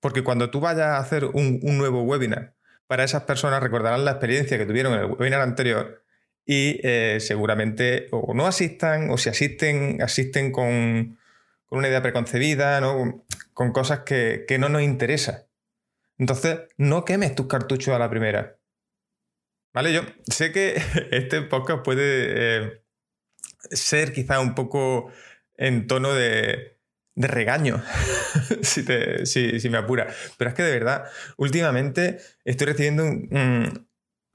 Porque 0.00 0.24
cuando 0.24 0.50
tú 0.50 0.60
vayas 0.60 0.86
a 0.86 0.98
hacer 0.98 1.26
un 1.26 1.60
nuevo 1.62 2.02
webinar 2.02 2.56
para 2.86 3.04
esas 3.04 3.24
personas 3.24 3.62
recordarán 3.62 4.04
la 4.04 4.12
experiencia 4.12 4.58
que 4.58 4.66
tuvieron 4.66 4.94
en 4.94 5.00
el 5.00 5.06
webinar 5.06 5.40
anterior 5.40 6.05
y 6.46 6.80
eh, 6.84 7.18
seguramente 7.20 8.06
o 8.12 8.32
no 8.32 8.46
asistan 8.46 9.10
o 9.10 9.18
si 9.18 9.28
asisten, 9.28 10.00
asisten 10.00 10.52
con, 10.52 11.18
con 11.66 11.80
una 11.80 11.88
idea 11.88 12.02
preconcebida, 12.02 12.80
¿no? 12.80 13.26
con 13.52 13.72
cosas 13.72 14.00
que, 14.00 14.46
no 14.58 14.68
nos 14.68 14.82
interesan. 14.82 15.42
Entonces, 16.18 16.60
no 16.76 17.04
quemes 17.04 17.34
tus 17.34 17.48
cartuchos 17.48 17.94
a 17.94 17.98
la 17.98 18.08
primera. 18.08 18.58
¿Vale? 19.74 19.92
Yo 19.92 20.02
sé 20.30 20.52
que 20.52 20.80
este 21.10 21.42
podcast 21.42 21.82
puede 21.84 22.04
eh, 22.04 22.82
ser 23.70 24.12
quizá 24.12 24.40
un 24.40 24.54
poco 24.54 25.10
en 25.56 25.86
tono 25.86 26.14
de, 26.14 26.78
de 27.14 27.28
regaño, 27.28 27.82
si, 28.62 28.84
si, 29.58 29.68
me 29.68 29.78
apura. 29.78 30.06
Pero 30.36 30.50
es 30.50 30.54
que 30.54 30.62
de 30.62 30.70
verdad, 30.70 31.04
últimamente 31.38 32.18
estoy 32.44 32.68
recibiendo 32.68 33.04
un, 33.04 33.85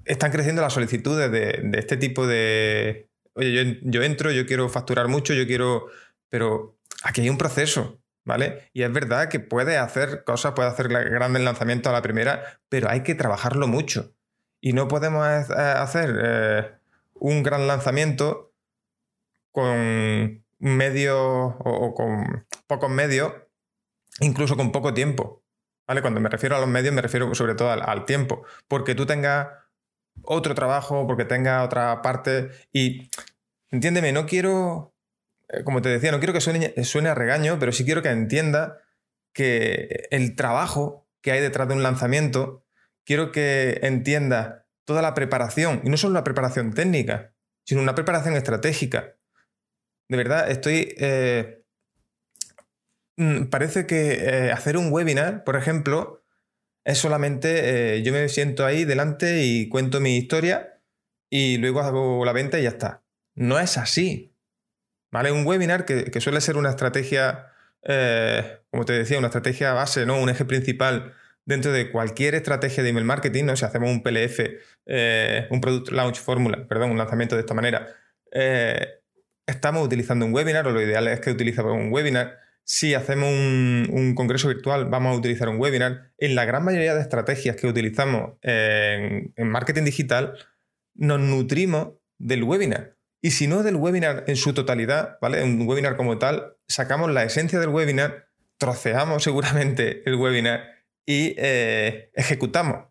están 0.05 0.31
creciendo 0.31 0.61
las 0.61 0.73
solicitudes 0.73 1.31
de, 1.31 1.71
este 1.77 1.97
tipo 1.97 2.27
de... 2.27 3.09
Oye, 3.33 3.79
yo, 3.83 4.03
entro, 4.03 4.31
yo 4.31 4.45
quiero 4.45 4.69
facturar 4.69 5.07
mucho, 5.07 5.33
yo 5.33 5.45
quiero... 5.45 5.87
Pero 6.29 6.77
aquí 7.03 7.21
hay 7.21 7.29
un 7.29 7.37
proceso, 7.37 8.01
¿vale? 8.25 8.69
Y 8.73 8.83
es 8.83 8.91
verdad 8.91 9.29
que 9.29 9.39
puede 9.39 9.77
hacer 9.77 10.23
cosas, 10.23 10.53
puede 10.53 10.69
hacer 10.69 10.87
grandes 10.87 11.43
lanzamientos 11.43 11.89
a 11.89 11.93
la 11.93 12.01
primera, 12.01 12.59
pero 12.69 12.89
hay 12.89 13.03
que 13.03 13.15
trabajarlo 13.15 13.67
mucho. 13.67 14.13
Y 14.61 14.73
no 14.73 14.87
podemos 14.87 15.25
hacer 15.25 16.19
eh, 16.23 16.71
un 17.15 17.43
gran 17.43 17.67
lanzamiento 17.67 18.53
con 19.51 20.43
medios 20.59 21.17
o, 21.17 21.93
con 21.95 22.45
pocos 22.67 22.89
medios, 22.89 23.33
incluso 24.19 24.55
con 24.55 24.71
poco 24.71 24.93
tiempo. 24.93 25.43
¿Vale? 25.87 26.01
Cuando 26.01 26.21
me 26.21 26.29
refiero 26.29 26.55
a 26.55 26.59
los 26.59 26.69
medios, 26.69 26.93
me 26.93 27.01
refiero 27.01 27.33
sobre 27.35 27.55
todo 27.55 27.71
al 27.71 28.05
tiempo. 28.05 28.45
Porque 28.69 28.95
tú 28.95 29.05
tengas 29.05 29.47
otro 30.23 30.55
trabajo, 30.55 31.05
porque 31.07 31.25
tenga 31.25 31.63
otra 31.63 32.01
parte. 32.01 32.49
Y 32.71 33.09
entiéndeme, 33.69 34.11
no 34.11 34.25
quiero, 34.25 34.93
eh, 35.49 35.63
como 35.63 35.81
te 35.81 35.89
decía, 35.89 36.11
no 36.11 36.19
quiero 36.19 36.33
que 36.33 36.41
suene, 36.41 36.73
suene 36.83 37.09
a 37.09 37.15
regaño, 37.15 37.57
pero 37.59 37.71
sí 37.71 37.85
quiero 37.85 38.01
que 38.01 38.09
entienda 38.09 38.79
que 39.33 40.07
el 40.11 40.35
trabajo 40.35 41.07
que 41.21 41.31
hay 41.31 41.41
detrás 41.41 41.67
de 41.67 41.75
un 41.75 41.83
lanzamiento, 41.83 42.65
quiero 43.05 43.31
que 43.31 43.79
entienda 43.83 44.65
toda 44.85 45.01
la 45.01 45.13
preparación, 45.13 45.81
y 45.83 45.89
no 45.89 45.97
solo 45.97 46.13
la 46.13 46.23
preparación 46.23 46.73
técnica, 46.73 47.33
sino 47.63 47.81
una 47.81 47.95
preparación 47.95 48.35
estratégica. 48.35 49.15
De 50.09 50.17
verdad, 50.17 50.49
estoy... 50.49 50.93
Eh, 50.97 51.63
mm, 53.17 53.45
parece 53.45 53.85
que 53.85 54.13
eh, 54.13 54.51
hacer 54.51 54.77
un 54.77 54.91
webinar, 54.91 55.43
por 55.43 55.55
ejemplo, 55.55 56.20
es 56.83 56.97
solamente 56.97 57.97
eh, 57.97 58.03
yo 58.03 58.11
me 58.13 58.27
siento 58.29 58.65
ahí 58.65 58.85
delante 58.85 59.43
y 59.43 59.69
cuento 59.69 59.99
mi 59.99 60.17
historia 60.17 60.79
y 61.29 61.57
luego 61.57 61.81
hago 61.81 62.25
la 62.25 62.33
venta 62.33 62.59
y 62.59 62.63
ya 62.63 62.69
está. 62.69 63.03
No 63.35 63.59
es 63.59 63.77
así. 63.77 64.35
¿Vale? 65.11 65.31
Un 65.31 65.45
webinar 65.45 65.85
que, 65.85 66.21
suele 66.21 66.39
ser 66.41 66.57
una 66.57 66.69
estrategia, 66.69 67.47
eh, 67.83 68.59
como 68.69 68.85
te 68.85 68.93
decía, 68.93 69.17
una 69.17 69.27
estrategia 69.27 69.73
base, 69.73 70.05
¿no? 70.05 70.21
Un 70.21 70.29
eje 70.29 70.45
principal 70.45 71.13
dentro 71.45 71.71
de 71.73 71.91
cualquier 71.91 72.35
estrategia 72.35 72.81
de 72.81 72.89
email 72.89 73.05
marketing, 73.05 73.45
¿no? 73.45 73.55
Si 73.57 73.65
hacemos 73.65 73.89
un 73.89 74.03
PLF, 74.03 74.39
eh, 74.85 75.47
un 75.49 75.59
Product 75.59 75.91
Launch 75.91 76.19
Formula, 76.21 76.65
perdón, 76.67 76.91
un 76.91 76.97
lanzamiento 76.97 77.35
de 77.35 77.41
esta 77.41 77.53
manera, 77.53 77.87
estamos 79.45 79.85
utilizando 79.85 80.25
un 80.25 80.33
webinar, 80.33 80.65
o 80.67 80.71
lo 80.71 80.81
ideal 80.81 81.07
es 81.09 81.19
que 81.19 81.31
utilicemos 81.31 81.73
un 81.73 81.91
webinar 81.91 82.39
si 82.71 82.93
hacemos 82.93 83.27
un, 83.27 84.13
congreso 84.15 84.47
virtual, 84.47 84.85
vamos 84.85 85.13
a 85.13 85.19
utilizar 85.19 85.49
un 85.49 85.59
webinar. 85.59 86.13
En 86.17 86.35
la 86.35 86.45
gran 86.45 86.63
mayoría 86.63 86.95
de 86.95 87.01
estrategias 87.01 87.57
que 87.57 87.67
utilizamos 87.67 88.37
en, 88.43 89.33
marketing 89.37 89.83
digital, 89.83 90.37
nos 90.95 91.19
nutrimos 91.19 91.95
del 92.17 92.43
webinar. 92.43 92.95
Y 93.21 93.31
si 93.31 93.47
no 93.47 93.61
del 93.63 93.75
webinar 93.75 94.23
en 94.27 94.37
su 94.37 94.53
totalidad, 94.53 95.17
¿vale? 95.19 95.43
Un 95.43 95.67
webinar 95.67 95.97
como 95.97 96.17
tal, 96.17 96.55
sacamos 96.65 97.11
la 97.11 97.23
esencia 97.23 97.59
del 97.59 97.67
webinar, 97.67 98.29
troceamos 98.57 99.21
seguramente 99.21 100.03
el 100.05 100.15
webinar 100.15 100.63
y 101.05 101.35
eh, 101.37 102.09
ejecutamos, 102.13 102.85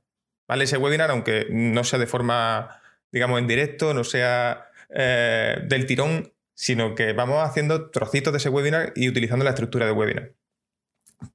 ¿vale? 0.46 0.64
Ese 0.64 0.76
webinar, 0.76 1.10
aunque 1.10 1.46
no 1.48 1.84
sea 1.84 1.98
de 1.98 2.06
forma, 2.06 2.82
digamos, 3.10 3.38
en 3.38 3.46
directo, 3.46 3.94
no 3.94 4.04
sea 4.04 4.66
eh, 4.94 5.56
del 5.66 5.86
tirón, 5.86 6.34
sino 6.60 6.94
que 6.94 7.14
vamos 7.14 7.42
haciendo 7.42 7.90
trocitos 7.90 8.34
de 8.34 8.36
ese 8.36 8.50
webinar 8.50 8.92
y 8.94 9.08
utilizando 9.08 9.46
la 9.46 9.52
estructura 9.52 9.86
de 9.86 9.92
webinar. 9.92 10.34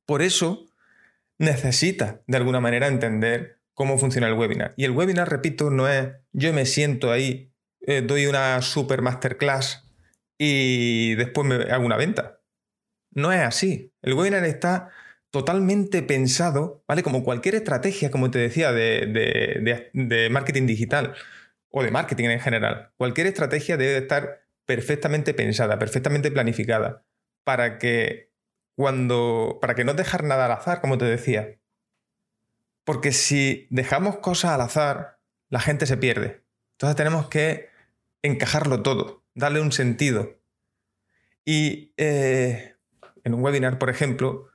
Por 0.06 0.22
eso 0.22 0.68
necesita 1.40 2.22
de 2.28 2.38
alguna 2.38 2.60
manera 2.60 2.86
entender 2.86 3.60
cómo 3.74 3.98
funciona 3.98 4.28
el 4.28 4.36
webinar. 4.36 4.76
Y 4.78 4.84
el 4.84 4.92
webinar, 4.92 5.28
repito, 5.28 5.72
no 5.72 5.90
es 5.90 6.12
yo 6.32 6.54
me 6.54 6.68
siento 6.68 7.12
ahí, 7.12 7.52
eh, 7.88 8.04
doy 8.04 8.28
una 8.28 8.62
super 8.62 9.02
masterclass 9.02 9.90
y 10.38 11.16
después 11.16 11.48
me 11.48 11.56
hago 11.74 11.88
una 11.88 11.98
venta. 11.98 12.40
No 13.10 13.34
es 13.34 13.42
así. 13.42 13.92
El 14.04 14.14
webinar 14.14 14.46
está 14.46 14.92
totalmente 15.32 16.04
pensado, 16.04 16.84
¿vale? 16.88 17.02
Como 17.02 17.24
cualquier 17.24 17.56
estrategia, 17.56 18.12
como 18.12 18.30
te 18.30 18.38
decía, 18.38 18.72
de, 18.72 19.90
de 19.92 20.30
marketing 20.30 20.68
digital 20.68 21.16
o 21.70 21.82
de 21.82 21.90
marketing 21.90 22.26
en 22.26 22.40
general. 22.42 22.92
Cualquier 22.96 23.26
estrategia 23.26 23.76
debe 23.76 23.98
estar 23.98 24.45
perfectamente 24.66 25.34
pensada, 25.34 25.80
perfectamente 25.80 26.32
planificada, 26.32 27.06
para 27.44 27.78
que 27.78 28.32
cuando. 28.76 29.60
para 29.62 29.76
que 29.76 29.84
no 29.84 29.94
dejar 29.94 30.24
nada 30.24 30.46
al 30.46 30.52
azar, 30.52 30.82
como 30.82 30.98
te 30.98 31.06
decía. 31.06 31.60
Porque 32.84 33.12
si 33.12 33.68
dejamos 33.70 34.18
cosas 34.18 34.52
al 34.52 34.62
azar, 34.62 35.20
la 35.50 35.60
gente 35.60 35.86
se 35.86 35.98
pierde. 35.98 36.44
Entonces 36.74 36.96
tenemos 36.96 37.28
que 37.30 37.70
encajarlo 38.22 38.84
todo, 38.84 39.24
darle 39.34 39.62
un 39.62 39.72
sentido. 39.72 40.40
Y 41.46 41.94
eh, 41.98 42.76
en 43.24 43.34
un 43.34 43.44
webinar, 43.44 43.80
por 43.80 43.90
ejemplo, 43.90 44.50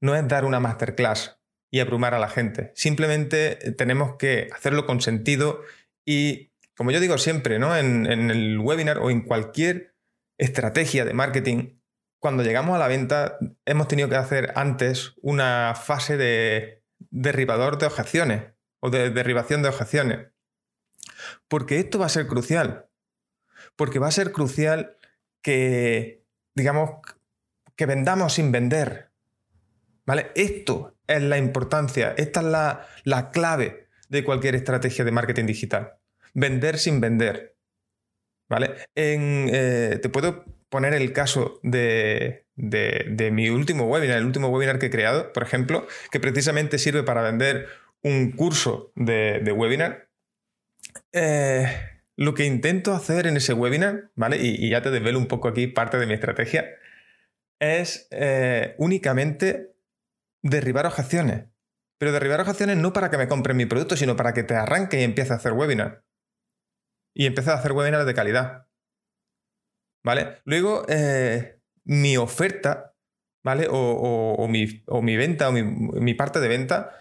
no 0.00 0.14
es 0.14 0.26
dar 0.26 0.44
una 0.44 0.60
masterclass 0.60 1.38
y 1.70 1.80
abrumar 1.80 2.14
a 2.14 2.18
la 2.18 2.28
gente. 2.28 2.72
Simplemente 2.74 3.56
tenemos 3.76 4.16
que 4.16 4.48
hacerlo 4.52 4.86
con 4.86 5.00
sentido 5.00 5.62
y 6.04 6.49
como 6.80 6.92
yo 6.92 7.00
digo 7.00 7.18
siempre, 7.18 7.58
¿no? 7.58 7.76
En, 7.76 8.06
el 8.06 8.58
webinar 8.58 9.00
o 9.00 9.10
en 9.10 9.20
cualquier 9.20 9.94
estrategia 10.38 11.04
de 11.04 11.12
marketing, 11.12 11.78
cuando 12.18 12.42
llegamos 12.42 12.74
a 12.74 12.78
la 12.78 12.88
venta, 12.88 13.36
hemos 13.66 13.86
tenido 13.86 14.08
que 14.08 14.16
hacer 14.16 14.54
antes 14.56 15.12
una 15.20 15.74
fase 15.74 16.16
de 16.16 16.82
derribador 17.10 17.76
de 17.76 17.84
objeciones 17.84 18.54
o 18.80 18.88
de 18.88 19.10
derribación 19.10 19.60
de 19.60 19.68
objeciones. 19.68 20.28
Porque 21.48 21.80
esto 21.80 21.98
va 21.98 22.06
a 22.06 22.08
ser 22.08 22.26
crucial. 22.26 22.88
Porque 23.76 23.98
va 23.98 24.08
a 24.08 24.12
ser 24.12 24.32
crucial 24.32 24.96
que, 25.42 26.24
digamos, 26.54 26.92
que 27.76 27.84
vendamos 27.84 28.32
sin 28.32 28.52
vender. 28.52 29.12
¿Vale? 30.06 30.30
Esto 30.34 30.96
es 31.06 31.20
la 31.20 31.36
importancia, 31.36 32.14
esta 32.16 32.40
es 32.40 32.46
la, 32.46 32.86
la 33.04 33.30
clave 33.32 33.90
de 34.08 34.24
cualquier 34.24 34.54
estrategia 34.54 35.04
de 35.04 35.12
marketing 35.12 35.44
digital 35.44 35.99
vender 36.34 36.78
sin 36.78 37.00
vender. 37.00 37.56
¿Vale? 38.48 38.74
Eh, 38.96 39.98
te 40.02 40.08
puedo 40.08 40.44
poner 40.70 40.94
el 40.94 41.12
caso 41.12 41.60
de, 41.62 42.46
mi 42.56 43.50
último 43.50 43.84
webinar, 43.84 44.18
el 44.18 44.24
último 44.24 44.48
webinar 44.48 44.78
que 44.78 44.86
he 44.86 44.90
creado, 44.90 45.32
por 45.32 45.42
ejemplo, 45.42 45.86
que 46.10 46.20
precisamente 46.20 46.78
sirve 46.78 47.02
para 47.02 47.22
vender 47.22 47.68
un 48.02 48.32
curso 48.32 48.92
de, 48.94 49.52
webinar. 49.54 50.08
Eh, 51.12 51.66
lo 52.16 52.34
que 52.34 52.44
intento 52.44 52.92
hacer 52.92 53.26
en 53.26 53.36
ese 53.36 53.52
webinar, 53.52 54.10
¿vale? 54.14 54.38
Y, 54.38 54.70
ya 54.70 54.80
te 54.82 54.90
desvelo 54.90 55.18
un 55.18 55.26
poco 55.26 55.48
aquí 55.48 55.66
parte 55.66 55.98
de 55.98 56.06
mi 56.06 56.14
estrategia, 56.14 56.66
es 57.60 58.08
eh, 58.10 58.74
únicamente 58.78 59.74
derribar 60.42 60.86
objeciones. 60.86 61.44
Pero 61.98 62.12
derribar 62.12 62.40
objeciones 62.40 62.78
no 62.78 62.92
para 62.92 63.10
que 63.10 63.18
me 63.18 63.28
compren 63.28 63.56
mi 63.56 63.66
producto, 63.66 63.96
sino 63.96 64.16
para 64.16 64.32
que 64.32 64.42
te 64.42 64.54
arranque 64.54 65.00
y 65.00 65.04
empiece 65.04 65.32
a 65.32 65.36
hacer 65.36 65.52
webinar 65.52 66.02
y 67.14 67.26
empecé 67.26 67.50
a 67.50 67.54
hacer 67.54 67.72
webinars 67.72 68.06
de 68.06 68.14
calidad. 68.14 68.66
¿Vale? 70.04 70.38
Luego, 70.44 70.84
eh, 70.88 71.60
mi 71.84 72.16
oferta, 72.16 72.94
¿vale? 73.44 73.66
O, 73.70 74.46
mi, 74.48 74.66
venta, 75.16 75.48
o 75.48 75.52
mi, 75.52 76.14
parte 76.14 76.40
de 76.40 76.48
venta, 76.48 76.96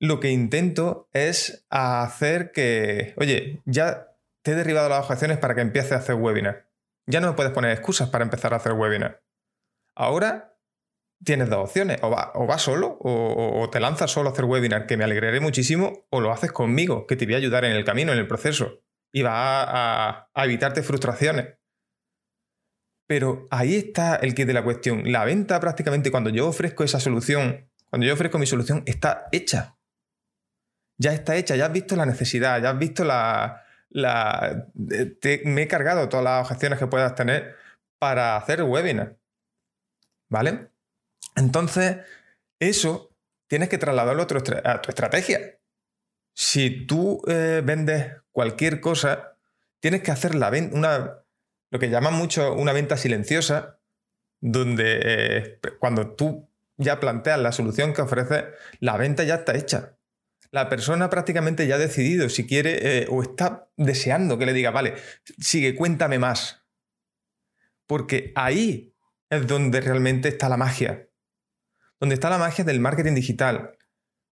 lo 0.00 0.20
que 0.20 0.30
intento 0.30 1.08
es 1.12 1.66
hacer 1.70 2.52
que, 2.52 3.14
oye, 3.16 3.62
ya 3.66 4.08
te 4.42 4.52
he 4.52 4.54
derribado 4.54 4.88
las 4.88 5.00
objeciones 5.00 5.38
para 5.38 5.54
que 5.54 5.60
empieces 5.60 5.92
a 5.92 5.96
hacer 5.96 6.16
webinar. 6.16 6.68
Ya 7.06 7.20
no 7.20 7.28
me 7.28 7.34
puedes 7.34 7.52
poner 7.52 7.70
excusas 7.70 8.10
para 8.10 8.24
empezar 8.24 8.52
a 8.52 8.56
hacer 8.56 8.72
webinar. 8.72 9.22
Ahora 9.94 10.56
tienes 11.24 11.50
dos 11.50 11.68
opciones, 11.68 11.98
o 12.02 12.10
vas 12.10 12.28
va 12.28 12.58
solo, 12.58 12.98
o, 13.00 13.60
o, 13.60 13.70
te 13.70 13.80
lanzas 13.80 14.10
solo 14.10 14.28
a 14.28 14.32
hacer 14.32 14.44
webinar, 14.44 14.86
que 14.86 14.96
me 14.96 15.04
alegraré 15.04 15.40
muchísimo, 15.40 16.06
o 16.10 16.20
lo 16.20 16.32
haces 16.32 16.52
conmigo, 16.52 17.06
que 17.06 17.16
te 17.16 17.24
voy 17.24 17.34
a 17.34 17.38
ayudar 17.38 17.64
en 17.64 17.72
el 17.72 17.84
camino, 17.84 18.12
en 18.12 18.18
el 18.18 18.28
proceso 18.28 18.82
y 19.12 19.22
va 19.22 20.22
a, 20.34 20.44
evitarte 20.44 20.82
frustraciones. 20.82 21.56
Pero 23.06 23.48
ahí 23.50 23.76
está 23.76 24.16
el 24.16 24.34
que 24.34 24.44
de 24.44 24.52
la 24.52 24.64
cuestión. 24.64 25.10
La 25.10 25.24
venta 25.24 25.58
prácticamente 25.60 26.10
cuando 26.10 26.30
yo 26.30 26.48
ofrezco 26.48 26.84
esa 26.84 27.00
solución, 27.00 27.70
cuando 27.88 28.06
yo 28.06 28.12
ofrezco 28.12 28.38
mi 28.38 28.46
solución, 28.46 28.82
está 28.86 29.28
hecha. 29.32 29.78
Ya 30.98 31.12
está 31.12 31.36
hecha, 31.36 31.56
ya 31.56 31.66
has 31.66 31.72
visto 31.72 31.96
la 31.96 32.06
necesidad, 32.06 32.60
ya 32.60 32.70
has 32.70 32.78
visto 32.78 33.04
la... 33.04 33.64
la 33.88 34.66
me 34.74 35.62
he 35.62 35.68
cargado 35.68 36.08
todas 36.08 36.24
las 36.24 36.42
objeciones 36.42 36.78
que 36.78 36.86
puedas 36.86 37.14
tener 37.14 37.56
para 37.98 38.36
hacer 38.36 38.62
webinar. 38.62 39.18
¿vale? 40.28 40.70
Entonces, 41.36 41.98
eso 42.60 43.14
tienes 43.48 43.68
que 43.68 43.78
trasladarlo 43.78 44.22
a 44.22 44.26
tu, 44.26 44.36
estrategia. 44.36 45.58
Si 46.34 46.86
tú 46.86 47.22
eh, 47.26 47.62
vendes 47.64 48.12
cualquier 48.38 48.80
cosa, 48.80 49.36
tienes 49.80 50.02
que 50.02 50.12
hacer 50.12 50.36
la 50.36 50.50
una, 50.70 51.24
lo 51.72 51.78
que 51.80 51.90
llaman 51.90 52.14
mucho 52.14 52.54
una 52.54 52.72
venta 52.72 52.96
silenciosa, 52.96 53.80
donde 54.40 55.00
eh, 55.02 55.60
cuando 55.80 56.14
tú 56.14 56.48
ya 56.76 57.00
planteas 57.00 57.40
la 57.40 57.50
solución 57.50 57.92
que 57.92 58.02
ofreces, 58.02 58.44
la 58.78 58.96
venta 58.96 59.24
ya 59.24 59.34
está 59.34 59.56
hecha. 59.56 59.98
La 60.52 60.68
persona 60.68 61.10
prácticamente 61.10 61.66
ya 61.66 61.74
ha 61.74 61.78
decidido 61.78 62.28
si 62.28 62.46
quiere 62.46 62.78
eh, 63.00 63.06
o 63.10 63.24
está 63.24 63.72
deseando 63.76 64.38
que 64.38 64.46
le 64.46 64.52
diga, 64.52 64.70
vale, 64.70 64.94
sigue, 65.40 65.74
cuéntame 65.74 66.20
más. 66.20 66.64
Porque 67.88 68.30
ahí 68.36 68.94
es 69.30 69.48
donde 69.48 69.80
realmente 69.80 70.28
está 70.28 70.48
la 70.48 70.56
magia. 70.56 71.08
Donde 71.98 72.14
está 72.14 72.30
la 72.30 72.38
magia 72.38 72.62
del 72.62 72.78
marketing 72.78 73.16
digital. 73.16 73.76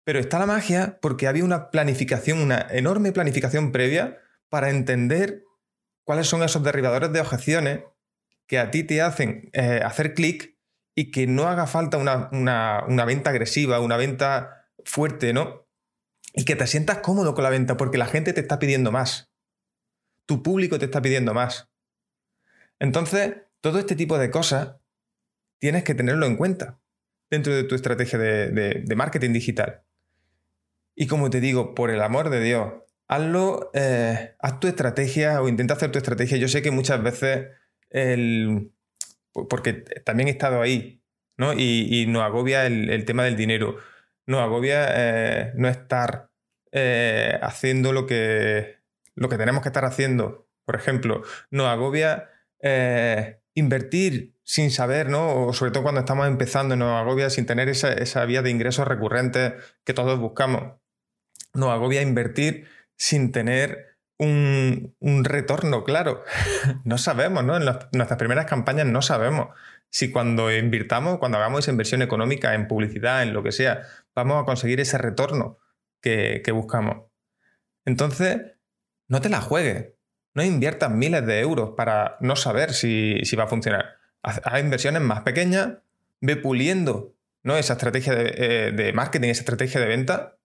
Pero 0.06 0.20
está 0.20 0.40
la 0.40 0.46
magia 0.46 1.00
porque 1.02 1.28
había 1.28 1.44
una 1.44 1.70
planificación, 1.70 2.40
una 2.40 2.66
enorme 2.70 3.12
planificación 3.12 3.74
previa 3.74 4.22
para 4.48 4.70
entender 4.70 5.44
cuáles 6.06 6.28
son 6.28 6.44
esos 6.44 6.64
derribadores 6.64 7.12
de 7.12 7.20
objeciones 7.20 7.82
que 8.48 8.60
a 8.60 8.72
ti 8.72 8.84
te 8.84 9.02
hacen 9.02 9.50
eh, 9.54 9.82
hacer 9.84 10.14
clic 10.14 10.56
y 10.96 11.12
que 11.12 11.28
no 11.28 11.48
haga 11.48 11.68
falta 11.68 11.98
una, 11.98 12.30
una, 12.32 13.06
venta 13.06 13.32
agresiva, 13.32 13.82
una 13.82 13.98
venta 13.98 14.70
fuerte, 14.86 15.34
¿no? 15.34 15.68
Y 16.34 16.46
que 16.46 16.56
te 16.56 16.68
sientas 16.68 17.00
cómodo 17.00 17.34
con 17.34 17.44
la 17.44 17.50
venta 17.50 17.76
porque 17.76 17.98
la 17.98 18.06
gente 18.06 18.32
te 18.32 18.42
está 18.42 18.60
pidiendo 18.60 18.92
más. 18.92 19.34
Tu 20.26 20.42
público 20.42 20.80
te 20.80 20.86
está 20.86 21.02
pidiendo 21.02 21.34
más. 21.34 21.70
Entonces, 22.80 23.36
todo 23.62 23.80
este 23.80 23.96
tipo 23.96 24.18
de 24.18 24.32
cosas 24.32 24.78
tienes 25.60 25.84
que 25.84 25.96
tenerlo 25.96 26.26
en 26.26 26.38
cuenta 26.38 26.80
dentro 27.30 27.54
de 27.54 27.64
tu 27.64 27.76
estrategia 27.76 28.20
de, 28.20 28.96
marketing 28.96 29.34
digital. 29.34 29.85
Y 30.96 31.08
como 31.08 31.30
te 31.30 31.42
digo, 31.42 31.75
por 31.75 31.92
el 31.92 32.02
amor 32.02 32.30
de 32.30 32.42
Dios, 32.42 32.74
hazlo, 33.08 33.70
eh, 33.74 34.36
haz 34.40 34.60
tu 34.60 34.68
estrategia 34.68 35.42
o 35.42 35.50
intenta 35.50 35.74
hacer 35.74 35.92
tu 35.92 36.00
estrategia. 36.00 36.38
Yo 36.38 36.48
sé 36.48 36.62
que 36.62 36.72
muchas 36.72 37.04
veces 37.04 37.48
el, 37.90 38.72
porque 39.50 39.74
también 39.74 40.30
he 40.30 40.32
estado 40.32 40.62
ahí, 40.62 41.04
¿no? 41.38 41.54
Y, 41.54 42.06
nos 42.08 42.24
agobia 42.24 42.66
el, 42.66 43.06
tema 43.06 43.25
del 43.25 43.36
dinero, 43.36 43.78
nos 44.25 44.42
agobia 44.42 44.88
eh, 44.90 45.52
no 45.56 45.68
estar 45.68 46.32
eh, 46.72 47.38
haciendo 47.42 47.94
lo 47.94 48.06
que, 48.06 48.78
lo 49.16 49.30
que 49.30 49.38
tenemos 49.38 49.62
que 49.62 49.70
estar 49.70 49.86
haciendo. 49.86 50.48
Por 50.66 50.75
ejemplo, 50.75 51.22
nos 51.52 51.68
agobia 51.68 52.30
invertir 53.54 54.36
sin 54.44 54.72
saber, 54.72 55.10
¿no? 55.10 55.48
O 55.48 55.54
sobre 55.54 55.72
todo 55.72 55.84
cuando 55.84 56.02
estamos 56.02 56.28
empezando, 56.28 56.75
nos 56.75 57.00
agobia 57.00 57.30
sin 57.30 57.46
tener 57.46 57.70
esa, 57.70 57.94
esa 57.94 58.25
vía 58.25 58.42
de 58.42 58.50
ingresos 58.50 58.88
recurrentes 58.88 59.54
que 59.84 59.94
todos 59.94 60.20
buscamos. 60.20 60.74
Nos 61.54 61.70
agobia 61.70 62.01
invertir 62.01 62.68
sin 62.98 63.32
tener 63.32 63.96
un, 64.18 65.24
retorno, 65.24 65.84
claro. 65.84 66.24
no 66.84 66.98
sabemos, 66.98 67.44
¿no? 67.44 67.58
En, 67.58 67.65
nuestras 67.65 68.18
primeras 68.18 68.46
campañas 68.46 68.88
no 68.88 69.01
sabemos 69.01 69.50
si 69.89 70.12
cuando 70.12 70.54
invirtamos, 70.54 71.20
cuando 71.20 71.38
hagamos 71.38 71.60
esa 71.60 71.72
inversión 71.72 72.01
económica 72.01 72.54
en 72.54 72.68
publicidad, 72.68 73.24
en 73.24 73.34
lo 73.34 73.44
que 73.44 73.51
sea, 73.51 73.84
vamos 74.13 74.42
a 74.42 74.46
conseguir 74.46 74.80
ese 74.80 74.98
retorno 74.98 75.58
que, 76.01 76.44
buscamos. 76.54 77.08
Entonces, 77.86 78.42
no 79.08 79.22
te 79.22 79.30
la 79.30 79.42
juegues. 79.42 79.94
No 80.34 80.44
inviertas 80.44 80.92
miles 80.92 81.25
de 81.25 81.39
euros 81.39 81.72
para 81.77 82.18
no 82.20 82.36
saber 82.36 82.74
si, 82.74 83.22
va 83.38 83.46
a 83.46 83.48
funcionar. 83.48 83.98
Haz, 84.22 84.42
inversiones 84.60 85.01
más 85.01 85.22
pequeñas, 85.22 85.77
ve 86.20 86.36
puliendo 86.36 87.15
¿no? 87.44 87.56
esa 87.56 87.74
estrategia 87.74 88.13
de, 88.13 88.34
eh, 88.38 88.72
de 88.72 88.92
marketing, 88.92 89.30
esa 89.30 89.42
estrategia 89.42 89.80
de 89.80 89.88
venta. 89.88 90.36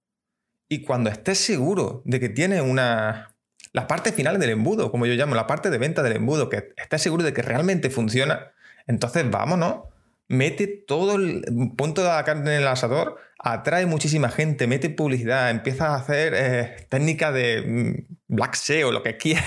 Y 0.73 0.83
cuando 0.83 1.11
estés 1.11 1.39
seguro 1.39 2.01
de 2.05 2.21
que 2.21 2.29
tienes 2.29 2.63
una, 2.63 3.35
la 3.73 3.89
parte 3.89 4.13
final 4.13 4.39
del 4.39 4.51
embudo, 4.51 4.93
como 4.93 5.05
yo 5.05 5.15
llamo, 5.15 5.35
la 5.35 5.49
parte 5.49 5.69
de 5.69 5.79
venta 5.79 6.01
del 6.05 6.15
embudo, 6.15 6.49
que 6.49 6.73
estés 6.77 7.03
seguro 7.03 7.25
de 7.25 7.33
que 7.33 7.43
realmente 7.43 7.91
funciona, 7.91 8.53
entonces 8.87 9.29
vámonos, 9.29 9.81
mete 10.29 10.69
todo 10.69 11.17
el 11.17 11.43
punto 11.77 12.03
de 12.03 12.09
la 12.11 12.23
carne 12.23 12.55
en 12.55 12.63
el 12.63 12.69
asador, 12.69 13.17
atrae 13.41 13.85
muchísima 13.87 14.29
gente, 14.29 14.69
mete 14.69 14.91
publicidad, 14.91 15.51
empieza 15.51 15.89
a 15.89 15.97
hacer 15.97 16.35
eh, 16.37 16.87
técnicas 16.89 17.35
de 17.35 17.63
mm, 17.67 18.15
black 18.29 18.55
SEO, 18.55 18.93
lo 18.93 19.03
que 19.03 19.17
quiera, 19.17 19.43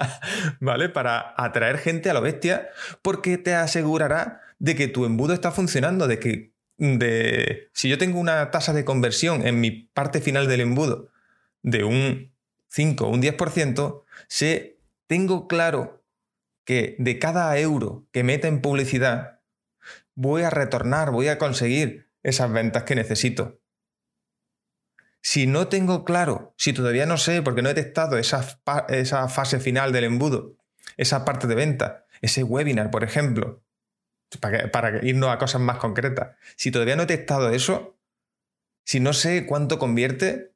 ¿vale? 0.60 0.88
Para 0.88 1.34
atraer 1.36 1.76
gente 1.76 2.08
a 2.08 2.14
lo 2.14 2.22
bestia, 2.22 2.70
porque 3.02 3.36
te 3.36 3.54
asegurará 3.54 4.40
de 4.58 4.74
que 4.74 4.88
tu 4.88 5.04
embudo 5.04 5.34
está 5.34 5.52
funcionando, 5.52 6.08
de 6.08 6.18
que 6.18 6.53
de, 6.76 7.68
si 7.72 7.88
yo 7.88 7.98
tengo 7.98 8.18
una 8.18 8.50
tasa 8.50 8.72
de 8.72 8.84
conversión 8.84 9.46
en 9.46 9.60
mi 9.60 9.70
parte 9.70 10.20
final 10.20 10.48
del 10.48 10.60
embudo 10.60 11.08
de 11.62 11.84
un 11.84 12.34
5 12.68 13.06
o 13.06 13.10
un 13.10 13.22
10%, 13.22 14.02
si 14.28 14.76
tengo 15.06 15.46
claro 15.46 16.04
que 16.64 16.96
de 16.98 17.18
cada 17.18 17.56
euro 17.58 18.06
que 18.10 18.24
meta 18.24 18.48
en 18.48 18.60
publicidad, 18.60 19.40
voy 20.14 20.42
a 20.42 20.50
retornar, 20.50 21.10
voy 21.10 21.28
a 21.28 21.38
conseguir 21.38 22.10
esas 22.22 22.50
ventas 22.50 22.84
que 22.84 22.94
necesito. 22.94 23.60
Si 25.20 25.46
no 25.46 25.68
tengo 25.68 26.04
claro, 26.04 26.54
si 26.58 26.72
todavía 26.72 27.06
no 27.06 27.16
sé, 27.16 27.42
porque 27.42 27.62
no 27.62 27.70
he 27.70 27.74
testado 27.74 28.18
esa, 28.18 28.60
esa 28.88 29.28
fase 29.28 29.58
final 29.58 29.92
del 29.92 30.04
embudo, 30.04 30.56
esa 30.96 31.24
parte 31.24 31.46
de 31.46 31.54
venta, 31.54 32.04
ese 32.20 32.42
webinar, 32.44 32.90
por 32.90 33.04
ejemplo, 33.04 33.63
para, 34.36 35.04
irnos 35.04 35.30
a 35.30 35.38
cosas 35.38 35.60
más 35.60 35.78
concretas, 35.78 36.36
si 36.56 36.70
todavía 36.70 36.96
no 36.96 37.04
he 37.04 37.06
testado 37.06 37.50
eso, 37.50 37.98
si 38.84 39.00
no 39.00 39.12
sé 39.12 39.46
cuánto 39.46 39.78
convierte, 39.78 40.54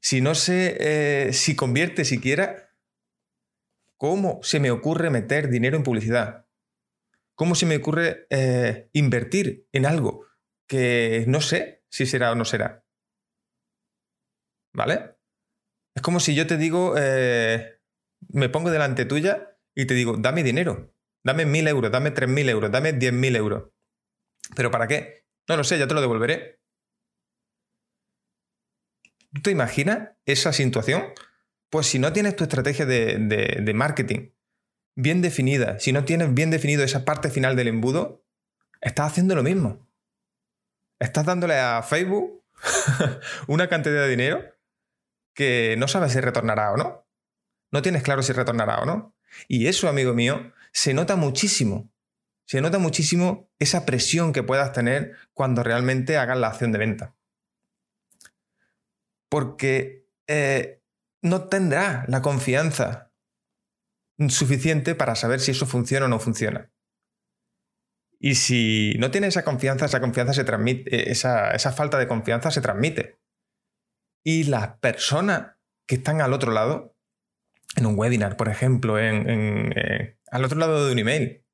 si 0.00 0.20
no 0.20 0.34
sé 0.34 0.76
eh, 0.80 1.32
si 1.32 1.56
convierte 1.56 2.04
siquiera, 2.04 2.70
¿cómo 3.96 4.40
se 4.42 4.60
me 4.60 4.70
ocurre 4.70 5.10
meter 5.10 5.48
dinero 5.48 5.76
en 5.76 5.82
publicidad? 5.82 6.46
¿Cómo 7.34 7.54
se 7.54 7.66
me 7.66 7.76
ocurre 7.76 8.26
eh, 8.30 8.88
invertir 8.92 9.68
en 9.72 9.86
algo 9.86 10.26
que 10.66 11.24
no 11.28 11.40
sé 11.40 11.84
si 11.88 12.06
será 12.06 12.32
o 12.32 12.34
no 12.34 12.44
será? 12.44 12.84
¿Vale? 14.72 15.16
Es 15.94 16.02
como 16.02 16.20
si 16.20 16.34
yo 16.34 16.46
te 16.46 16.56
digo, 16.56 16.94
eh, 16.98 17.80
me 18.28 18.48
pongo 18.48 18.70
delante 18.70 19.06
tuya 19.06 19.58
y 19.74 19.86
te 19.86 19.94
digo, 19.94 20.16
dame 20.18 20.42
dinero, 20.42 20.94
dame 21.26 21.44
mil 21.44 21.66
euros, 21.66 21.90
dame 21.90 22.12
tres 22.12 22.30
mil 22.30 22.48
euros, 22.48 22.70
dame 22.70 22.92
diez 22.92 23.12
mil 23.12 23.34
euros. 23.34 23.64
¿Pero 24.54 24.70
para 24.70 24.86
qué? 24.86 25.26
No 25.48 25.56
lo 25.56 25.64
sé, 25.64 25.76
ya 25.76 25.88
te 25.88 25.94
lo 25.94 26.00
devolveré. 26.00 26.60
¿Tú 29.34 29.42
te 29.42 29.50
imaginas 29.50 30.10
esa 30.24 30.52
situación? 30.52 31.02
Pues 31.68 31.88
si 31.88 31.98
no 31.98 32.12
tienes 32.12 32.36
tu 32.36 32.44
estrategia 32.44 32.86
de, 32.86 33.72
marketing 33.74 34.30
bien 34.94 35.20
definida, 35.20 35.80
si 35.80 35.92
no 35.92 36.04
tienes 36.04 36.32
bien 36.32 36.50
definido 36.50 36.84
esa 36.84 37.04
parte 37.04 37.28
final 37.28 37.56
del 37.56 37.68
embudo, 37.68 38.24
estás 38.80 39.10
haciendo 39.10 39.34
lo 39.34 39.42
mismo. 39.42 39.84
Estás 41.00 41.26
dándole 41.26 41.58
a 41.58 41.82
Facebook 41.82 42.44
una 43.48 43.68
cantidad 43.68 44.02
de 44.04 44.08
dinero 44.08 44.54
que 45.34 45.74
no 45.76 45.88
sabes 45.88 46.12
si 46.12 46.20
retornará 46.20 46.70
o 46.70 46.76
no. 46.76 47.04
No 47.72 47.82
tienes 47.82 48.04
claro 48.04 48.22
si 48.22 48.32
retornará 48.32 48.78
o 48.78 48.86
no. 48.86 49.16
Y 49.48 49.66
eso, 49.66 49.88
amigo 49.88 50.14
mío, 50.14 50.52
se 50.76 50.94
nota 50.94 51.16
muchísimo. 51.16 51.90
Se 52.46 52.60
nota 52.60 52.78
muchísimo 52.78 53.50
esa 53.58 53.86
presión 53.86 54.32
que 54.32 54.44
puedas 54.44 54.72
tener 54.72 55.16
cuando 55.32 55.64
realmente 55.64 56.16
hagas 56.16 56.38
la 56.38 56.48
acción 56.48 56.70
de 56.70 56.78
venta 56.78 57.16
porque 59.28 60.08
eh, 60.26 60.82
no 61.22 61.48
tendrá 61.48 62.04
la 62.08 62.22
confianza 62.22 63.12
suficiente 64.28 64.94
para 64.94 65.14
saber 65.14 65.40
si 65.40 65.50
eso 65.50 65.66
funciona 65.66 66.06
o 66.06 66.08
no 66.08 66.18
funciona. 66.18 66.72
Y 68.18 68.36
si 68.36 68.94
no 68.98 69.10
tiene 69.10 69.26
esa 69.26 69.44
confianza, 69.44 69.84
esa 69.84 70.00
confianza 70.00 70.32
se 70.32 70.44
transmite, 70.44 70.94
eh, 70.94 71.10
esa, 71.10 71.58
falta 71.72 71.98
de 71.98 72.08
confianza 72.08 72.50
se 72.50 72.62
transmite. 72.62 73.18
Y 74.24 74.44
las 74.44 74.78
personas 74.78 75.56
que 75.86 75.96
están 75.96 76.20
al 76.20 76.32
otro 76.32 76.50
lado, 76.52 76.95
en 77.74 77.86
un 77.86 77.98
webinar, 77.98 78.36
por 78.36 78.48
ejemplo, 78.48 78.98
en, 78.98 79.72
eh, 79.76 80.18
al 80.30 80.44
otro 80.44 80.58
lado 80.58 80.86
de 80.86 80.92
un 80.92 80.98
email, 80.98 81.44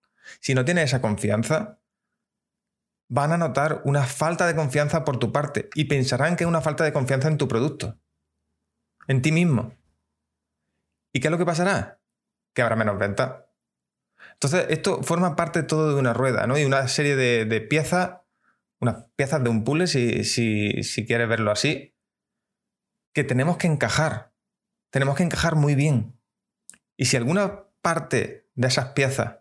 si 0.40 0.54
no 0.54 0.64
tiene 0.64 0.82
esa 0.82 1.00
confianza, 1.00 1.80
van 3.08 3.32
a 3.32 3.38
notar 3.38 3.82
una 3.84 4.04
falta 4.04 4.46
de 4.46 4.54
confianza 4.54 5.04
por 5.04 5.18
tu 5.18 5.32
parte 5.32 5.68
y 5.74 5.84
pensarán 5.84 6.36
que 6.36 6.44
es 6.44 6.48
una 6.48 6.60
falta 6.60 6.84
de 6.84 6.92
confianza 6.92 7.28
en 7.28 7.38
tu 7.38 7.48
producto, 7.48 7.98
en 9.06 9.22
ti 9.22 9.32
mismo. 9.32 9.76
¿Y 11.12 11.20
qué 11.20 11.28
es 11.28 11.32
lo 11.32 11.38
que 11.38 11.44
pasará? 11.44 12.00
Que 12.54 12.62
habrá 12.62 12.76
menos 12.76 12.98
venta. 12.98 13.50
Entonces, 14.34 14.66
esto 14.70 15.02
forma 15.02 15.36
parte 15.36 15.62
todo 15.62 15.92
de 15.92 16.00
una 16.00 16.14
rueda, 16.14 16.46
¿no? 16.46 16.58
Y 16.58 16.64
una 16.64 16.88
serie 16.88 17.16
de, 17.16 17.60
piezas, 17.60 18.20
unas 18.80 19.04
piezas 19.16 19.42
de 19.44 19.50
un 19.50 19.64
puzzle, 19.64 19.86
si, 19.86 20.24
si, 20.24 20.82
si 20.82 21.06
quieres 21.06 21.28
verlo 21.28 21.50
así, 21.50 21.94
que 23.12 23.24
tenemos 23.24 23.58
que 23.58 23.66
encajar. 23.66 24.31
Tenemos 24.92 25.16
que 25.16 25.22
encajar 25.22 25.56
muy 25.56 25.74
bien. 25.74 26.20
Y 26.98 27.06
si 27.06 27.16
alguna 27.16 27.64
parte 27.80 28.48
de 28.54 28.68
esas 28.68 28.90
piezas, 28.90 29.38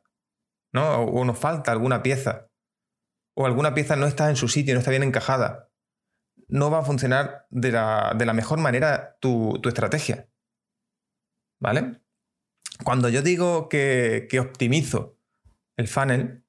¿no? 0.73 1.01
O 1.03 1.25
nos 1.25 1.37
falta 1.37 1.73
alguna 1.73 2.01
pieza, 2.01 2.49
o 3.35 3.45
alguna 3.45 3.73
pieza 3.73 3.97
no 3.97 4.07
está 4.07 4.29
en 4.29 4.37
su 4.37 4.47
sitio, 4.47 4.73
no 4.73 4.79
está 4.79 4.91
bien 4.91 5.03
encajada, 5.03 5.69
no 6.47 6.71
va 6.71 6.79
a 6.79 6.85
funcionar 6.85 7.47
de 7.49 7.71
la, 7.71 8.33
mejor 8.33 8.59
manera 8.59 9.17
tu, 9.19 9.61
estrategia. 9.65 10.29
¿Vale? 11.59 12.01
Cuando 12.83 13.09
yo 13.09 13.21
digo 13.21 13.67
que, 13.67 14.27
que 14.29 14.39
optimizo 14.39 15.19
el 15.75 15.87
funnel, 15.87 16.45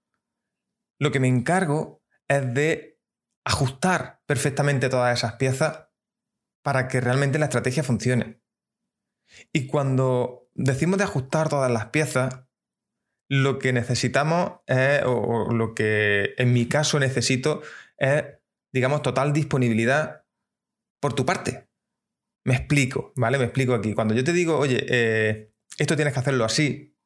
lo 0.99 1.11
que 1.11 1.21
me 1.21 1.29
encargo 1.29 2.05
es 2.29 2.55
de 2.55 3.01
ajustar 3.45 4.23
perfectamente 4.27 4.88
todas 4.88 5.19
esas 5.19 5.35
piezas 5.35 5.88
para 6.62 6.87
que 6.87 7.01
realmente 7.01 7.41
la 7.41 7.47
estrategia 7.47 7.83
funcione. 7.83 8.41
Y 9.53 9.66
cuando 9.66 10.49
decimos 10.55 10.99
de 10.99 11.05
ajustar 11.05 11.49
todas 11.49 11.71
las 11.71 11.87
piezas, 11.87 12.45
lo 13.29 13.59
que 13.59 13.73
necesitamos 13.73 14.61
es, 14.66 15.03
o, 15.05 15.53
lo 15.53 15.75
que 15.75 16.35
en 16.37 16.53
mi 16.53 16.66
caso 16.66 16.99
necesito 16.99 17.62
es, 17.97 18.25
digamos, 18.73 19.03
total 19.03 19.33
disponibilidad 19.33 20.25
por 21.01 21.14
tu 21.14 21.25
parte. 21.25 21.68
Me 22.45 22.55
explico, 22.55 23.12
¿vale? 23.16 23.38
Me 23.38 23.45
explico 23.45 23.75
aquí. 23.75 23.95
Cuando 23.95 24.14
yo 24.14 24.25
te 24.25 24.33
digo, 24.33 24.59
oye, 24.59 24.85
eh, 24.88 25.53
esto 25.79 25.97
tienes 25.97 26.12
que 26.12 26.21
hacerlo 26.21 26.45
así, 26.45 26.97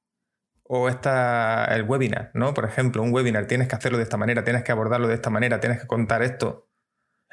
o 0.65 0.89
está 0.89 1.67
el 1.67 1.85
webinar, 1.85 2.33
¿no? 2.35 2.55
Por 2.55 2.65
ejemplo, 2.65 3.03
un 3.03 3.12
webinar, 3.12 3.47
tienes 3.47 3.69
que 3.69 3.77
hacerlo 3.77 3.99
de 3.99 4.05
esta 4.05 4.17
manera, 4.17 4.43
tienes 4.43 4.65
que 4.65 4.73
abordarlo 4.73 5.07
de 5.09 5.15
esta 5.15 5.31
manera, 5.31 5.61
tienes 5.61 5.81
que 5.81 5.87
contar 5.87 6.23
esto. 6.23 6.69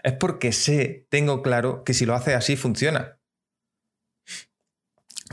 Es 0.03 0.13
porque 0.13 0.51
sé, 0.51 1.07
tengo 1.09 1.41
claro 1.41 1.83
que 1.83 1.93
si 1.93 2.05
lo 2.05 2.13
haces 2.13 2.35
así 2.35 2.55
funciona 2.57 3.19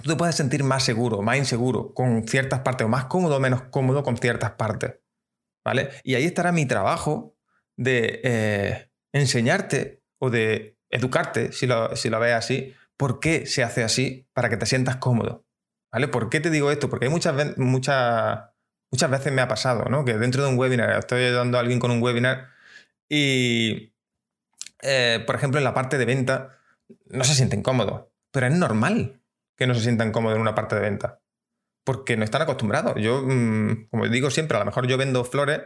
tú 0.02 0.10
te 0.10 0.16
puedes 0.16 0.34
sentir 0.34 0.64
más 0.64 0.84
seguro, 0.84 1.22
más 1.22 1.36
inseguro 1.36 1.94
con 1.94 2.26
ciertas 2.26 2.60
partes, 2.60 2.84
o 2.84 2.88
más 2.88 3.06
cómodo 3.06 3.36
o 3.36 3.40
menos 3.40 3.62
cómodo 3.70 4.02
con 4.02 4.16
ciertas 4.16 4.52
partes. 4.52 4.96
¿Vale? 5.64 5.90
Y 6.04 6.14
ahí 6.14 6.24
estará 6.24 6.52
mi 6.52 6.66
trabajo 6.66 7.36
de 7.76 8.20
eh, 8.24 8.90
enseñarte 9.12 10.02
o 10.18 10.30
de 10.30 10.78
educarte, 10.88 11.52
si 11.52 11.66
lo, 11.66 11.94
si 11.96 12.08
lo 12.08 12.18
ves 12.18 12.34
así, 12.34 12.74
por 12.96 13.20
qué 13.20 13.46
se 13.46 13.62
hace 13.62 13.84
así 13.84 14.28
para 14.32 14.48
que 14.48 14.56
te 14.56 14.66
sientas 14.66 14.96
cómodo. 14.96 15.46
¿Vale? 15.92 16.08
¿Por 16.08 16.30
qué 16.30 16.40
te 16.40 16.50
digo 16.50 16.70
esto? 16.70 16.88
Porque 16.88 17.06
hay 17.06 17.10
muchas, 17.10 17.58
muchas, 17.58 18.40
muchas 18.90 19.10
veces 19.10 19.32
me 19.32 19.42
ha 19.42 19.48
pasado, 19.48 19.84
¿no? 19.86 20.04
Que 20.04 20.16
dentro 20.16 20.42
de 20.42 20.48
un 20.48 20.58
webinar, 20.58 20.90
estoy 20.98 21.24
ayudando 21.24 21.58
a 21.58 21.60
alguien 21.60 21.80
con 21.80 21.90
un 21.90 22.02
webinar 22.02 22.48
y, 23.08 23.92
eh, 24.82 25.22
por 25.26 25.34
ejemplo, 25.34 25.58
en 25.58 25.64
la 25.64 25.74
parte 25.74 25.98
de 25.98 26.04
venta, 26.04 26.58
no 27.06 27.24
se 27.24 27.34
sienten 27.34 27.62
cómodos. 27.62 28.06
Pero 28.30 28.46
es 28.46 28.52
normal 28.52 29.19
que 29.60 29.66
no 29.66 29.74
se 29.74 29.82
sientan 29.82 30.10
cómodos 30.10 30.36
en 30.36 30.40
una 30.40 30.54
parte 30.54 30.74
de 30.74 30.80
venta. 30.80 31.20
Porque 31.84 32.16
no 32.16 32.24
están 32.24 32.40
acostumbrados. 32.40 32.94
Yo, 32.96 33.22
mm, 33.22 33.88
como 33.90 34.08
digo 34.08 34.30
siempre, 34.30 34.56
a 34.56 34.60
lo 34.60 34.64
mejor 34.64 34.86
yo 34.86 34.96
vendo 34.96 35.22
flores 35.22 35.60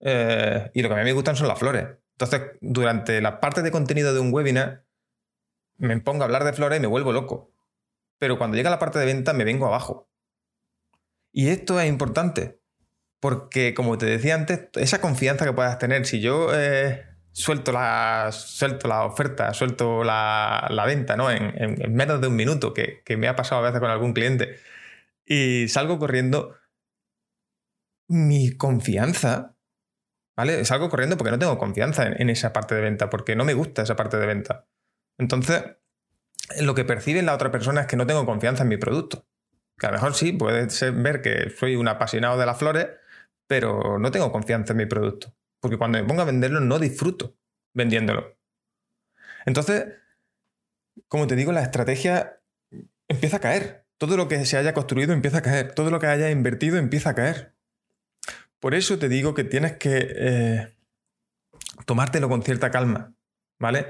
eh, 0.00 0.68
y 0.74 0.82
lo 0.82 0.88
que 0.88 0.94
a 0.96 0.98
mí 0.98 1.04
me 1.04 1.12
gustan 1.12 1.36
son 1.36 1.46
las 1.46 1.60
flores. 1.60 1.86
Entonces, 2.18 2.58
durante 2.60 3.20
la 3.20 3.38
parte 3.38 3.62
de 3.62 3.70
contenido 3.70 4.12
de 4.12 4.18
un 4.18 4.34
webinar, 4.34 4.84
me 5.76 5.96
pongo 6.00 6.22
a 6.22 6.24
hablar 6.24 6.42
de 6.42 6.52
flores 6.52 6.78
y 6.78 6.80
me 6.80 6.88
vuelvo 6.88 7.12
loco. 7.12 7.54
Pero 8.18 8.36
cuando 8.36 8.56
llega 8.56 8.68
la 8.68 8.80
parte 8.80 8.98
de 8.98 9.06
venta, 9.06 9.32
me 9.32 9.44
vengo 9.44 9.66
abajo. 9.66 10.10
Y 11.30 11.50
esto 11.50 11.78
es 11.78 11.88
importante. 11.88 12.60
Porque, 13.20 13.74
como 13.74 13.96
te 13.96 14.06
decía 14.06 14.34
antes, 14.34 14.70
esa 14.74 15.00
confianza 15.00 15.44
que 15.44 15.52
puedas 15.52 15.78
tener, 15.78 16.04
si 16.04 16.20
yo 16.20 16.48
eh, 16.52 17.06
suelto 17.38 17.70
la, 17.70 18.30
suelto 18.32 18.88
la 18.88 19.04
oferta, 19.04 19.54
suelto 19.54 20.02
la, 20.02 20.84
venta, 20.86 21.16
¿no? 21.16 21.30
En, 21.30 21.94
menos 21.94 22.20
de 22.20 22.26
un 22.26 22.34
minuto, 22.34 22.74
que, 22.74 23.04
me 23.16 23.28
ha 23.28 23.36
pasado 23.36 23.60
a 23.60 23.64
veces 23.64 23.80
con 23.80 23.90
algún 23.90 24.12
cliente, 24.12 24.56
y 25.24 25.68
salgo 25.68 26.00
corriendo, 26.00 26.56
mi 28.08 28.56
confianza, 28.56 29.56
¿vale? 30.36 30.64
Salgo 30.64 30.88
corriendo 30.88 31.16
porque 31.16 31.30
no 31.30 31.38
tengo 31.38 31.58
confianza 31.58 32.06
en, 32.08 32.28
esa 32.28 32.52
parte 32.52 32.74
de 32.74 32.80
venta, 32.80 33.08
porque 33.08 33.36
no 33.36 33.44
me 33.44 33.54
gusta 33.54 33.82
esa 33.82 33.94
parte 33.94 34.16
de 34.16 34.26
venta. 34.26 34.66
Entonces, 35.16 35.62
lo 36.60 36.74
que 36.74 36.84
percibe 36.84 37.22
la 37.22 37.34
otra 37.34 37.52
persona 37.52 37.82
es 37.82 37.86
que 37.86 37.96
no 37.96 38.06
tengo 38.06 38.26
confianza 38.26 38.64
en 38.64 38.68
mi 38.68 38.78
producto. 38.78 39.28
Que 39.78 39.86
a 39.86 39.90
lo 39.90 39.96
mejor 39.96 40.14
sí, 40.14 40.32
puede 40.32 40.66
ver 40.92 41.22
que 41.22 41.50
soy 41.50 41.76
un 41.76 41.86
apasionado 41.86 42.36
de 42.36 42.46
las 42.46 42.58
flores, 42.58 42.88
pero 43.46 43.98
no 44.00 44.10
tengo 44.10 44.32
confianza 44.32 44.72
en 44.72 44.78
mi 44.78 44.86
producto. 44.86 45.37
Porque 45.60 45.76
cuando 45.76 45.98
me 45.98 46.04
pongo 46.04 46.22
a 46.22 46.26
venderlo 46.26 46.60
no 46.60 46.78
disfruto 46.78 47.36
vendiéndolo. 47.74 48.36
Entonces, 49.46 49.86
como 51.08 51.26
te 51.26 51.36
digo, 51.36 51.52
la 51.52 51.62
estrategia 51.62 52.40
empieza 53.08 53.38
a 53.38 53.40
caer. 53.40 53.86
Todo 53.98 54.16
lo 54.16 54.28
que 54.28 54.44
se 54.44 54.56
haya 54.56 54.74
construido 54.74 55.12
empieza 55.12 55.38
a 55.38 55.42
caer. 55.42 55.74
Todo 55.74 55.90
lo 55.90 55.98
que 55.98 56.06
haya 56.06 56.30
invertido 56.30 56.76
empieza 56.76 57.10
a 57.10 57.14
caer. 57.14 57.54
Por 58.60 58.74
eso 58.74 58.98
te 58.98 59.08
digo 59.08 59.34
que 59.34 59.44
tienes 59.44 59.76
que 59.76 60.08
eh, 60.16 60.74
tomártelo 61.86 62.28
con 62.28 62.42
cierta 62.42 62.70
calma. 62.70 63.14
¿Vale? 63.58 63.86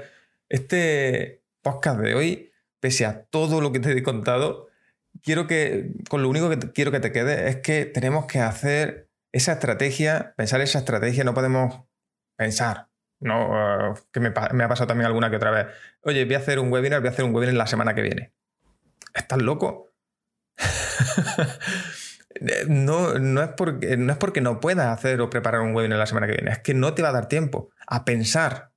Este 0.47 1.43
podcast 1.61 1.99
de 1.99 2.15
hoy, 2.15 2.51
pese 2.79 3.05
a 3.05 3.23
todo 3.25 3.61
lo 3.61 3.71
que 3.71 3.79
te 3.79 3.91
he 3.91 4.03
contado, 4.03 4.69
quiero 5.21 5.47
que, 5.47 5.91
con 6.09 6.23
lo 6.23 6.29
único 6.29 6.49
que 6.49 6.71
quiero 6.71 6.91
que 6.91 6.99
te 6.99 7.11
quede 7.11 7.49
es 7.49 7.57
que 7.57 7.85
tenemos 7.85 8.25
que 8.25 8.39
hacer 8.39 9.08
esa 9.31 9.53
estrategia, 9.53 10.33
pensar 10.37 10.61
esa 10.61 10.79
estrategia, 10.79 11.23
no 11.23 11.33
podemos 11.33 11.83
pensar, 12.37 12.89
¿no? 13.19 13.91
Eh, 13.91 13.93
que 14.11 14.19
me, 14.19 14.29
ha 14.29 14.67
pasado 14.67 14.87
también 14.87 15.07
alguna 15.07 15.29
que 15.29 15.35
otra 15.35 15.51
vez. 15.51 15.67
Oye, 16.01 16.25
voy 16.25 16.35
a 16.35 16.39
hacer 16.39 16.59
un 16.59 16.71
webinar, 16.71 17.01
voy 17.01 17.09
a 17.09 17.11
hacer 17.11 17.25
un 17.25 17.33
webinar 17.33 17.55
la 17.55 17.67
semana 17.67 17.93
que 17.93 18.01
viene. 18.01 18.33
¿Estás 19.13 19.41
loco? 19.41 19.91
no, 22.67 23.19
no, 23.19 23.43
es 23.43 23.49
porque, 23.49 23.97
no 23.97 24.13
es 24.13 24.17
porque 24.17 24.41
no 24.41 24.59
puedas 24.59 24.87
hacer 24.87 25.21
o 25.21 25.29
preparar 25.29 25.61
un 25.61 25.75
webinar 25.75 25.99
la 25.99 26.05
semana 26.05 26.27
que 26.27 26.33
viene, 26.33 26.51
es 26.51 26.59
que 26.59 26.73
no 26.73 26.93
te 26.93 27.01
va 27.01 27.09
a 27.09 27.13
dar 27.13 27.27
tiempo 27.27 27.69
a 27.87 28.05
pensar 28.05 28.73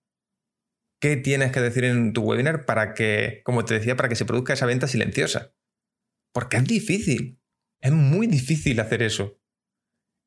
qué 1.01 1.17
tienes 1.17 1.51
que 1.51 1.61
decir 1.61 1.85
en 1.85 2.12
tu 2.12 2.23
webinar 2.23 2.65
para 2.65 2.95
que, 2.95 3.43
como 3.45 3.65
te 3.65 3.75
decía, 3.75 3.97
para 3.97 4.09
que 4.09 4.15
se 4.15 4.25
produzca 4.25 4.53
esa 4.53 4.67
venta 4.67 4.87
silenciosa. 4.87 5.53
Porque 6.33 6.59
es 6.59 6.65
difícil, 6.65 7.41
es 7.81 7.93
muy 7.93 8.27
difícil 8.27 8.81
hacer 8.81 9.03
eso 9.03 9.41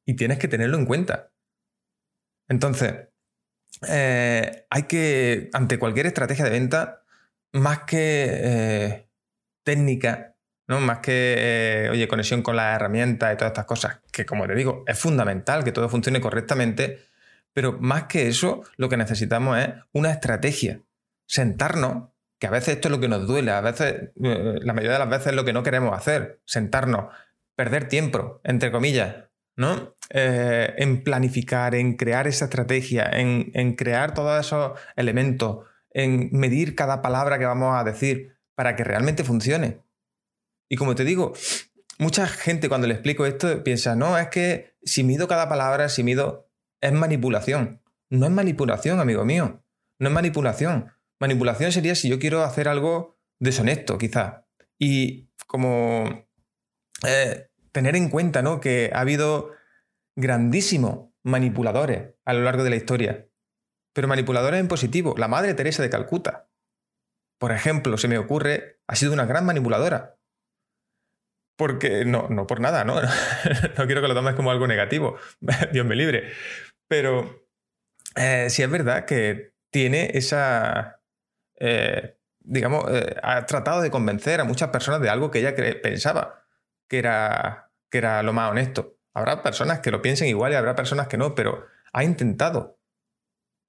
y 0.06 0.16
tienes 0.16 0.40
que 0.40 0.48
tenerlo 0.48 0.78
en 0.78 0.86
cuenta. 0.86 1.32
Entonces, 2.48 3.10
eh, 3.88 4.66
hay 4.70 4.84
que, 4.84 5.50
ante 5.54 5.80
cualquier 5.80 6.06
estrategia 6.06 6.46
de 6.46 6.52
venta, 6.52 7.04
más 7.54 7.80
que 7.80 8.28
eh, 8.30 9.10
técnica, 9.64 10.36
¿no? 10.68 10.80
más 10.80 11.00
que, 11.00 11.36
eh, 11.38 11.90
oye, 11.90 12.08
conexión 12.08 12.42
con 12.42 12.56
las 12.56 12.76
herramientas 12.76 13.34
y 13.34 13.38
todas 13.38 13.52
estas 13.52 13.66
cosas, 13.66 14.02
que 14.12 14.26
como 14.26 14.48
te 14.48 14.56
digo, 14.56 14.84
es 14.88 14.98
fundamental 14.98 15.64
que 15.64 15.72
todo 15.72 15.90
funcione 15.90 16.22
correctamente, 16.22 17.00
pero 17.54 17.78
más 17.80 18.04
que 18.04 18.28
eso, 18.28 18.64
lo 18.78 18.90
que 18.90 18.98
necesitamos 18.98 19.58
es 19.58 19.70
una 19.94 20.12
estrategia. 20.12 20.82
Sentarnos, 21.28 22.10
que 22.40 22.48
a 22.48 22.52
veces 22.52 22.76
esto 22.76 22.90
es 22.90 22.92
lo 22.92 23.00
que 23.00 23.08
nos 23.08 23.26
duele, 23.28 23.52
a 23.52 23.62
veces, 23.62 24.12
la 24.16 24.74
mayoría 24.74 24.94
de 24.94 25.00
las 25.00 25.10
veces 25.10 25.28
es 25.28 25.34
lo 25.34 25.46
que 25.46 25.54
no 25.54 25.64
queremos 25.64 25.98
hacer, 25.98 26.42
sentarnos, 26.46 27.14
perder 27.56 27.88
tiempo, 27.88 28.42
entre 28.44 28.72
comillas, 28.72 29.26
¿no? 29.56 29.95
Eh, 30.12 30.74
en 30.78 31.04
planificar, 31.04 31.74
en 31.74 31.96
crear 31.96 32.28
esa 32.28 32.46
estrategia, 32.46 33.10
en, 33.12 33.76
crear 33.76 34.14
todos 34.14 34.46
esos 34.46 34.80
elementos, 34.96 35.66
en 35.92 36.30
medir 36.32 36.76
cada 36.76 37.02
palabra 37.02 37.40
que 37.40 37.46
vamos 37.46 37.76
a 37.76 37.84
decir 37.84 38.38
para 38.54 38.76
que 38.76 38.84
realmente 38.84 39.24
funcione. 39.24 39.82
Y 40.70 40.76
como 40.76 40.94
te 40.94 41.06
digo, 41.06 41.34
mucha 41.98 42.28
gente 42.28 42.70
cuando 42.70 42.88
le 42.88 42.94
explico 42.94 43.26
esto 43.26 43.64
piensa, 43.64 43.96
no, 43.96 44.18
es 44.18 44.28
que 44.28 44.76
si 44.84 45.04
mido 45.04 45.28
cada 45.28 45.50
palabra, 45.50 45.90
si 45.90 46.04
mido, 46.04 46.50
es 46.82 46.92
manipulación. 46.92 47.82
No 48.10 48.28
es 48.28 48.32
manipulación, 48.32 49.00
amigo 49.00 49.26
mío. 49.26 49.64
No 49.98 50.10
es 50.10 50.14
manipulación. 50.14 50.92
Manipulación 51.20 51.72
sería 51.72 51.96
si 51.96 52.10
yo 52.10 52.20
quiero 52.20 52.44
hacer 52.44 52.68
algo 52.68 53.18
deshonesto, 53.40 53.98
quizá. 53.98 54.46
Y 54.78 55.30
como 55.48 56.28
eh, 57.08 57.48
tener 57.72 57.96
en 57.96 58.10
cuenta 58.10 58.42
¿no? 58.42 58.60
que 58.60 58.92
ha 58.94 59.00
habido 59.00 59.52
grandísimos 60.16 61.10
manipuladores 61.24 62.14
a 62.24 62.34
lo 62.34 62.42
largo 62.42 62.64
de 62.64 62.70
la 62.70 62.76
historia, 62.76 63.28
pero 63.94 64.08
manipuladores 64.08 64.60
en 64.60 64.68
positivo. 64.68 65.16
La 65.18 65.28
Madre 65.28 65.54
Teresa 65.54 65.84
de 65.84 65.90
Calcuta, 65.90 66.50
por 67.40 67.52
ejemplo, 67.52 67.98
se 67.98 68.08
me 68.08 68.18
ocurre, 68.18 68.80
ha 68.88 68.96
sido 68.96 69.14
una 69.14 69.26
gran 69.26 69.46
manipuladora. 69.46 70.18
Porque, 71.58 72.04
no, 72.04 72.28
no 72.30 72.48
por 72.48 72.60
nada, 72.60 72.84
¿no? 72.84 72.96
no 73.78 73.86
quiero 73.86 74.02
que 74.02 74.08
lo 74.08 74.14
tomes 74.14 74.36
como 74.36 74.52
algo 74.52 74.68
negativo, 74.68 75.18
Dios 75.72 75.86
me 75.86 75.96
libre. 75.96 76.32
Pero 76.88 77.48
eh, 78.16 78.50
sí 78.50 78.62
es 78.64 78.70
verdad 78.70 79.06
que 79.06 79.54
tiene 79.72 80.12
esa, 80.14 81.02
eh, 81.60 82.18
digamos, 82.40 82.86
eh, 82.92 83.16
ha 83.24 83.46
tratado 83.46 83.82
de 83.82 83.92
convencer 83.92 84.42
a 84.42 84.46
muchas 84.46 84.70
personas 84.70 85.02
de 85.02 85.10
algo 85.10 85.32
que 85.32 85.40
ella 85.40 85.56
pensaba 85.82 86.46
que 86.88 87.00
era 87.00 87.66
que 87.90 88.00
era 88.00 88.24
lo 88.24 88.34
más 88.34 88.52
honesto. 88.52 88.95
Habrá 89.16 89.42
personas 89.42 89.80
que 89.80 89.92
lo 89.92 90.02
piensen 90.02 90.28
igual 90.28 90.52
y 90.52 90.56
habrá 90.56 90.76
personas 90.76 91.08
que 91.08 91.18
no, 91.18 91.36
pero 91.36 91.66
ha 91.94 92.04
intentado 92.04 92.78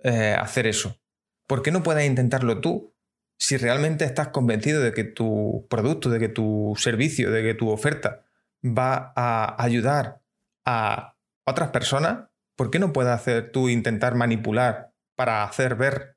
eh, 0.03 0.37
hacer 0.37 0.67
eso. 0.67 1.01
¿Por 1.47 1.63
qué 1.63 1.71
no 1.71 1.85
puedes 1.85 2.05
intentarlo 2.05 2.61
tú? 2.61 2.97
Si 3.39 3.57
realmente 3.57 4.05
estás 4.05 4.29
convencido 4.29 4.83
de 4.83 4.93
que 4.93 5.05
tu 5.05 5.69
producto, 5.71 6.11
de 6.11 6.19
que 6.19 6.29
tu 6.29 6.75
servicio, 6.77 7.31
de 7.31 7.45
que 7.45 7.55
tu 7.55 7.71
oferta 7.71 8.25
va 8.65 9.13
a 9.15 9.63
ayudar 9.63 10.21
a 10.65 11.17
otras 11.47 11.71
personas, 11.71 12.29
¿por 12.57 12.73
qué 12.73 12.81
no 12.81 12.93
puedes 12.93 13.13
hacer 13.13 13.53
tú 13.53 13.69
intentar 13.69 14.17
manipular 14.17 14.95
para 15.15 15.45
hacer 15.45 15.77
ver 15.77 16.17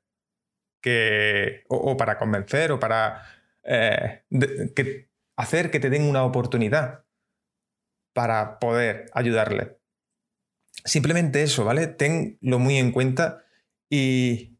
que, 0.82 1.62
o, 1.68 1.96
para 1.96 2.18
convencer, 2.18 2.72
o 2.72 2.80
para 2.80 3.22
eh, 3.62 4.24
hacer 5.36 5.70
que 5.70 5.78
te 5.78 5.88
den 5.88 6.02
una 6.02 6.24
oportunidad 6.24 7.04
para 8.12 8.58
poder 8.58 9.10
ayudarle? 9.12 9.78
Simplemente 10.84 11.42
eso, 11.42 11.64
¿vale? 11.64 11.86
Tenlo 11.86 12.58
muy 12.58 12.78
en 12.78 12.92
cuenta 12.92 13.44
y 13.88 14.58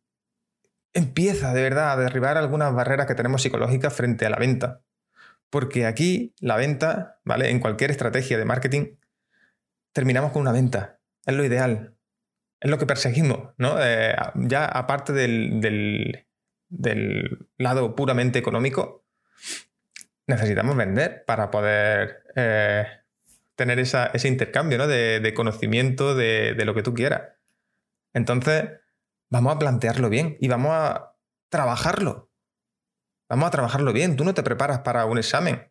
empieza 0.93 1.55
de 1.55 1.63
verdad 1.63 1.93
a 1.93 1.97
derribar 1.97 2.37
algunas 2.37 2.75
barreras 2.75 3.07
que 3.07 3.15
tenemos 3.15 3.43
psicológicas 3.43 3.95
frente 3.95 4.27
a 4.27 4.31
la 4.31 4.37
venta. 4.37 4.83
Porque 5.49 5.87
aquí 5.87 6.35
la 6.41 6.57
venta, 6.57 7.21
¿vale? 7.25 7.51
En 7.51 7.61
cualquier 7.61 7.91
estrategia 7.91 8.39
de 8.39 8.45
marketing, 8.45 8.97
terminamos 9.93 10.33
con 10.33 10.43
una 10.43 10.53
venta. 10.53 11.01
Es 11.27 11.35
lo 11.35 11.45
ideal. 11.45 11.97
Es 12.61 12.71
lo 12.71 12.79
que 12.79 12.87
perseguimos, 12.87 13.55
¿no? 13.57 13.77
Eh, 13.83 14.15
ya 14.35 14.67
aparte 14.67 15.13
del, 15.13 16.27
lado 17.57 17.95
puramente 17.97 18.39
económico, 18.39 19.07
necesitamos 20.27 20.77
vender 20.77 21.25
para 21.27 21.51
poder 21.51 22.23
eh, 22.37 22.87
tener 23.61 23.79
ese 23.79 24.27
intercambio, 24.27 24.79
¿no? 24.79 24.87
De, 24.87 25.35
conocimiento 25.35 26.15
de, 26.15 26.55
de 26.55 26.65
lo 26.65 26.75
que 26.75 26.83
tú 26.83 26.95
quieras. 26.95 27.35
Entonces, 28.15 28.71
vamos 29.31 29.55
a 29.55 29.59
plantearlo 29.59 30.09
bien 30.09 30.39
y 30.41 30.49
vamos 30.49 30.71
a 30.73 31.15
trabajarlo. 31.51 32.31
Vamos 33.29 33.49
a 33.49 33.51
trabajarlo 33.51 33.93
bien. 33.93 34.17
Tú 34.17 34.25
no 34.25 34.33
te 34.33 34.43
preparas 34.43 34.79
para 34.79 35.05
un 35.05 35.19
examen. 35.19 35.71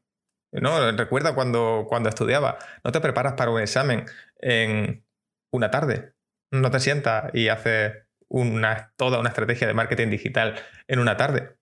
¿no? 0.51 0.91
Recuerda 0.91 1.33
cuando, 1.33 1.87
cuando 1.89 2.09
estudiaba, 2.09 2.59
no 2.83 2.91
te 2.91 3.01
preparas 3.01 3.33
para 3.33 3.49
un 3.49 3.59
examen 3.59 4.05
en 4.37 5.03
una 5.51 5.71
tarde. 5.71 6.13
No 6.51 6.69
te 6.69 6.79
sientas 6.79 7.31
y 7.33 7.47
haces 7.47 7.93
una, 8.27 8.93
toda 8.97 9.19
una 9.19 9.29
estrategia 9.29 9.65
de 9.65 9.73
marketing 9.73 10.09
digital 10.09 10.61
en 10.87 10.99
una 10.99 11.17
tarde. 11.17 11.57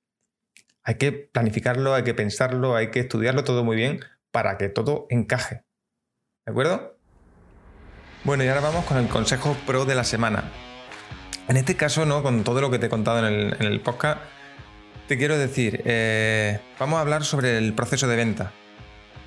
Hay 0.84 0.96
que 0.96 1.14
planificarlo, 1.14 1.94
hay 1.94 2.04
que 2.04 2.14
pensarlo, 2.14 2.76
hay 2.76 2.92
que 2.92 3.00
estudiarlo 3.00 3.46
todo 3.46 3.64
muy 3.64 3.78
bien 3.78 4.02
para 4.32 4.58
que 4.58 4.68
todo 4.68 5.08
encaje. 5.10 5.67
¿De 6.48 6.52
acuerdo? 6.52 6.96
Bueno, 8.24 8.46
y 8.46 8.48
ahora 8.48 8.62
vamos 8.62 8.86
con 8.86 8.96
el 8.96 9.10
consejo 9.10 9.58
pro 9.68 9.84
de 9.84 9.96
la 9.96 10.06
semana. 10.06 10.46
En 11.50 11.58
este 11.58 11.76
caso, 11.76 12.06
¿no? 12.06 12.24
Con 12.24 12.46
todo 12.46 12.62
lo 12.62 12.72
que 12.72 12.80
te 12.80 12.86
he 12.86 12.90
contado 12.90 13.28
en 13.28 13.54
el, 13.60 13.82
podcast, 13.82 14.22
te 15.10 15.18
quiero 15.18 15.38
decir, 15.38 15.82
eh, 15.84 16.62
vamos 16.80 17.00
a 17.00 17.02
hablar 17.02 17.26
sobre 17.26 17.58
el 17.58 17.74
proceso 17.74 18.08
de 18.08 18.16
venta. 18.16 18.54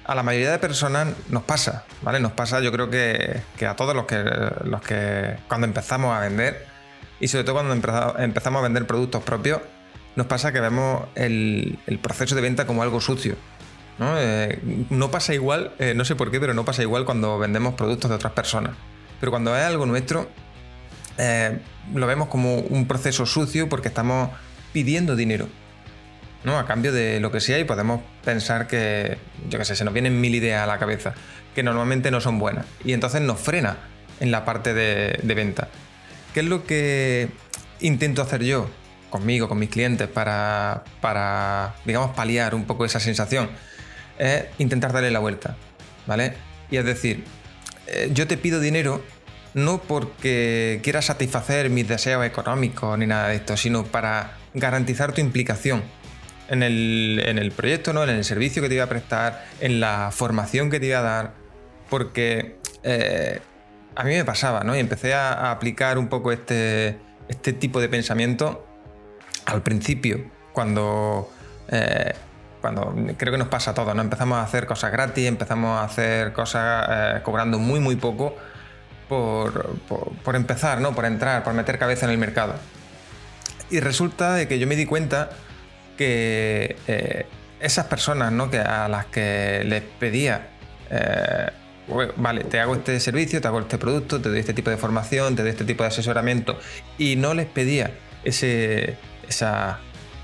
A 0.05 0.15
la 0.15 0.23
mayoría 0.23 0.51
de 0.51 0.59
personas 0.59 1.09
nos 1.29 1.43
pasa, 1.43 1.85
¿vale? 2.01 2.21
Nos 2.21 2.33
pasa, 2.33 2.61
yo 2.61 2.73
creo 2.73 2.89
que, 2.89 3.43
a 3.67 3.77
todos 3.77 3.95
los 3.95 4.07
que, 4.07 4.25
los 4.65 4.81
que 4.81 5.37
cuando 5.47 5.67
empezamos 5.67 6.17
a 6.17 6.21
vender, 6.21 6.65
y 7.21 7.29
sobre 7.29 7.45
todo 7.45 7.57
cuando 7.57 7.75
empezamos 8.19 8.61
a 8.61 8.63
vender 8.63 8.87
productos 8.87 9.23
propios, 9.25 9.61
nos 10.17 10.27
pasa 10.27 10.53
que 10.53 10.61
vemos 10.61 11.05
el, 11.17 11.79
proceso 12.03 12.35
de 12.35 12.41
venta 12.41 12.67
como 12.67 12.83
algo 12.83 12.99
sucio. 12.99 13.37
No, 14.01 14.19
eh, 14.19 14.59
pasa 15.13 15.35
igual, 15.35 15.73
eh, 15.79 15.95
no 15.95 16.05
sé 16.05 16.17
por 16.17 16.33
qué, 16.33 16.41
pero 16.41 16.55
no 16.55 16.65
pasa 16.65 16.83
igual 16.83 17.05
cuando 17.05 17.39
vendemos 17.39 17.75
productos 17.75 18.11
de 18.11 18.17
otras 18.17 18.33
personas. 18.33 18.73
Pero 19.21 19.31
cuando 19.31 19.57
es 19.57 19.63
algo 19.63 19.87
nuestro, 19.87 20.29
lo 21.95 22.07
vemos 22.07 22.29
como 22.29 22.57
un 22.57 22.89
proceso 22.89 23.27
sucio 23.27 23.69
porque 23.69 23.89
estamos 23.89 24.31
pidiendo 24.73 25.15
dinero. 25.15 25.49
¿no? 26.45 26.59
A 26.59 26.67
cambio 26.67 26.93
de 26.93 27.21
lo 27.21 27.31
que 27.31 27.41
sea 27.41 27.59
y 27.59 27.65
podemos 27.65 28.01
pensar 28.25 28.67
que, 28.67 29.19
yo 29.49 29.59
qué 29.59 29.65
sé, 29.65 29.77
se 29.77 29.85
nos 29.85 29.93
vienen 29.93 30.21
mil 30.21 30.35
ideas 30.35 30.63
a 30.63 30.67
la 30.67 30.79
cabeza, 30.79 31.15
que 31.55 31.63
normalmente 31.63 32.11
no 32.11 32.21
son 32.21 32.39
buenas. 32.39 32.67
Y 32.85 32.93
entonces 32.93 33.21
nos 33.21 33.41
frena 33.41 33.77
en 34.21 34.31
la 34.31 34.45
parte 34.45 34.75
de, 34.75 35.35
venta. 35.35 35.69
¿Qué 36.35 36.41
es 36.41 36.47
lo 36.47 36.65
que 36.65 37.29
intento 37.81 38.23
hacer 38.23 38.45
yo 38.45 38.71
conmigo, 39.11 39.49
con 39.49 39.59
mis 39.59 39.71
clientes, 39.71 40.09
para, 40.09 40.85
para, 41.01 41.75
digamos, 41.85 42.15
paliar 42.15 42.55
un 42.55 42.65
poco 42.65 42.85
esa 42.85 43.01
sensación? 43.01 43.51
Es 44.21 44.45
intentar 44.59 44.93
darle 44.93 45.11
la 45.11 45.19
vuelta, 45.19 45.57
¿vale? 46.07 46.35
Y 46.71 46.77
es 46.77 46.85
decir, 46.85 47.25
eh, 47.87 48.11
yo 48.13 48.27
te 48.27 48.37
pido 48.37 48.61
dinero 48.61 49.03
no 49.55 49.81
porque 49.81 50.81
quiera 50.83 51.03
satisfacer 51.03 51.71
mis 51.71 51.89
deseos 51.89 52.25
económicos 52.25 52.99
ni 52.99 53.07
nada 53.07 53.29
de 53.29 53.37
esto, 53.37 53.57
sino 53.57 53.85
para 53.85 54.37
garantizar 54.55 55.13
tu 55.13 55.21
implicación 55.21 55.83
en 56.51 56.63
el, 56.63 57.53
proyecto, 57.57 57.93
¿no? 57.93 58.03
en 58.03 58.11
el 58.11 58.25
servicio 58.25 58.61
que 58.61 58.69
te 58.69 58.75
iba 58.75 58.85
a 58.85 58.89
prestar, 58.89 59.47
en 59.61 59.81
la 59.81 60.11
formación 60.13 60.69
que 60.69 60.81
te 60.81 60.87
iba 60.87 60.99
a 60.99 61.03
dar, 61.03 61.35
porque 61.89 62.57
eh, 62.83 63.41
a 63.95 64.05
mí 64.05 64.15
me 64.15 64.25
pasaba, 64.25 64.65
¿no? 64.65 64.75
Y 64.75 64.81
empecé 64.81 65.15
a, 65.15 65.53
aplicar 65.53 65.97
un 65.97 66.09
poco 66.09 66.33
este, 66.33 66.99
este 67.29 67.53
tipo 67.53 67.81
de 67.81 67.89
pensamiento 67.89 68.67
al 69.47 69.63
principio, 69.63 70.29
cuando, 70.53 71.31
eh, 71.69 72.15
cuando 72.61 72.95
creo 73.17 73.33
que 73.33 73.39
nos 73.39 73.49
pasa 73.49 73.73
a 73.73 73.75
todos, 73.75 73.95
¿no? 73.95 74.03
Empezamos 74.03 74.39
a 74.39 74.43
hacer 74.43 74.67
cosas 74.67 74.93
gratis, 74.93 75.27
empezamos 75.27 75.81
a 75.81 75.85
hacer 75.85 76.33
cosas 76.33 76.87
eh, 76.91 77.21
cobrando 77.23 77.59
muy, 77.59 77.81
muy 77.81 77.97
poco 77.97 78.37
por, 79.09 79.77
por, 80.25 80.37
empezar, 80.37 80.81
¿no? 80.81 80.95
Por 80.95 81.05
entrar, 81.05 81.43
por 81.43 81.53
meter 81.55 81.79
cabeza 81.79 82.07
en 82.07 82.13
el 82.13 82.19
mercado. 82.19 82.55
Y 83.71 83.81
resulta 83.81 84.35
de 84.35 84.47
que 84.47 84.59
yo 84.59 84.67
me 84.67 84.77
di 84.77 84.87
cuenta 84.87 85.31
que 85.97 86.77
eh, 86.87 87.27
esas 87.61 87.87
personas 87.87 88.33
¿no? 88.33 88.51
que 88.51 88.59
a 88.59 88.89
las 88.89 89.07
que 89.07 89.63
les 89.65 89.83
pedía, 89.83 90.49
eh, 90.91 91.51
vale, 92.17 92.45
te 92.45 92.59
hago 92.59 92.75
este 92.75 92.99
servicio, 93.01 93.41
te 93.41 93.49
hago 93.49 93.61
este 93.61 93.79
producto, 93.79 94.21
te 94.21 94.29
doy 94.29 94.41
este 94.41 94.55
tipo 94.55 94.71
de 94.71 94.77
formación, 94.77 95.37
te 95.37 95.43
doy 95.43 95.51
este 95.51 95.65
tipo 95.65 95.83
de 95.83 95.89
asesoramiento, 95.89 96.59
y 96.99 97.17
no 97.17 97.35
les 97.35 97.47
pedía 97.47 97.93
ese, 98.25 98.97
esa 99.29 99.79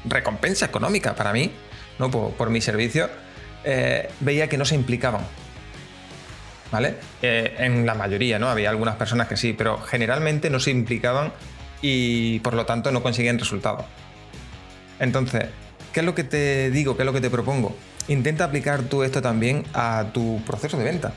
recompensa 0.05 0.67
económica 0.67 1.15
para 1.15 1.33
mí, 1.33 1.53
¿no? 1.99 2.11
por, 2.11 2.51
mi 2.51 2.61
servicio, 2.61 3.09
eh, 3.65 4.09
veía 4.21 4.49
que 4.49 4.59
no 4.59 4.65
se 4.65 4.75
implicaban. 4.75 5.23
¿Vale? 6.73 6.97
en 7.23 7.87
la 7.87 7.95
mayoría, 7.95 8.41
¿no? 8.41 8.49
Había 8.49 8.71
algunas 8.71 8.97
personas 8.97 9.29
que 9.29 9.37
sí, 9.37 9.53
pero 9.53 9.79
generalmente 9.79 10.51
no 10.51 10.59
se 10.59 10.73
implicaban 10.73 11.33
y 11.81 12.41
por 12.41 12.55
lo 12.55 12.67
tanto 12.67 12.91
no 12.91 13.05
conseguían 13.05 13.39
resultados. 13.39 13.85
Entonces, 14.99 15.47
¿Qué 15.97 16.01
es 16.01 16.05
lo 16.05 16.15
que 16.15 16.25
te 16.25 16.71
digo? 16.71 16.95
¿Qué 16.95 17.05
es 17.05 17.07
lo 17.07 17.15
que 17.15 17.23
te 17.23 17.31
propongo? 17.31 17.75
Intenta 18.09 18.45
aplicar 18.45 18.83
tú 18.83 19.03
esto 19.03 19.23
también 19.23 19.65
a 19.73 20.05
tu 20.13 20.43
proceso 20.45 20.77
de 20.77 20.85
venta. 20.85 21.15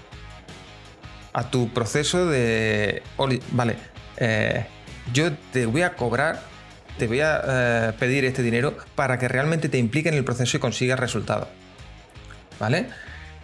A 1.34 1.52
tu 1.52 1.68
proceso 1.74 2.26
de... 2.28 3.04
Vale, 3.52 3.76
eh, 4.16 4.66
yo 5.12 5.34
te 5.52 5.66
voy 5.66 5.82
a 5.82 5.98
cobrar, 5.98 6.40
te 6.98 7.08
voy 7.08 7.22
a 7.22 7.42
eh, 7.48 7.94
pedir 8.00 8.26
este 8.26 8.44
dinero 8.44 8.78
para 8.96 9.18
que 9.18 9.28
realmente 9.28 9.70
te 9.70 9.78
implique 9.78 10.10
en 10.10 10.16
el 10.16 10.24
proceso 10.24 10.58
y 10.58 10.60
consigas 10.60 11.00
resultados. 11.00 11.48
¿Vale? 12.60 12.88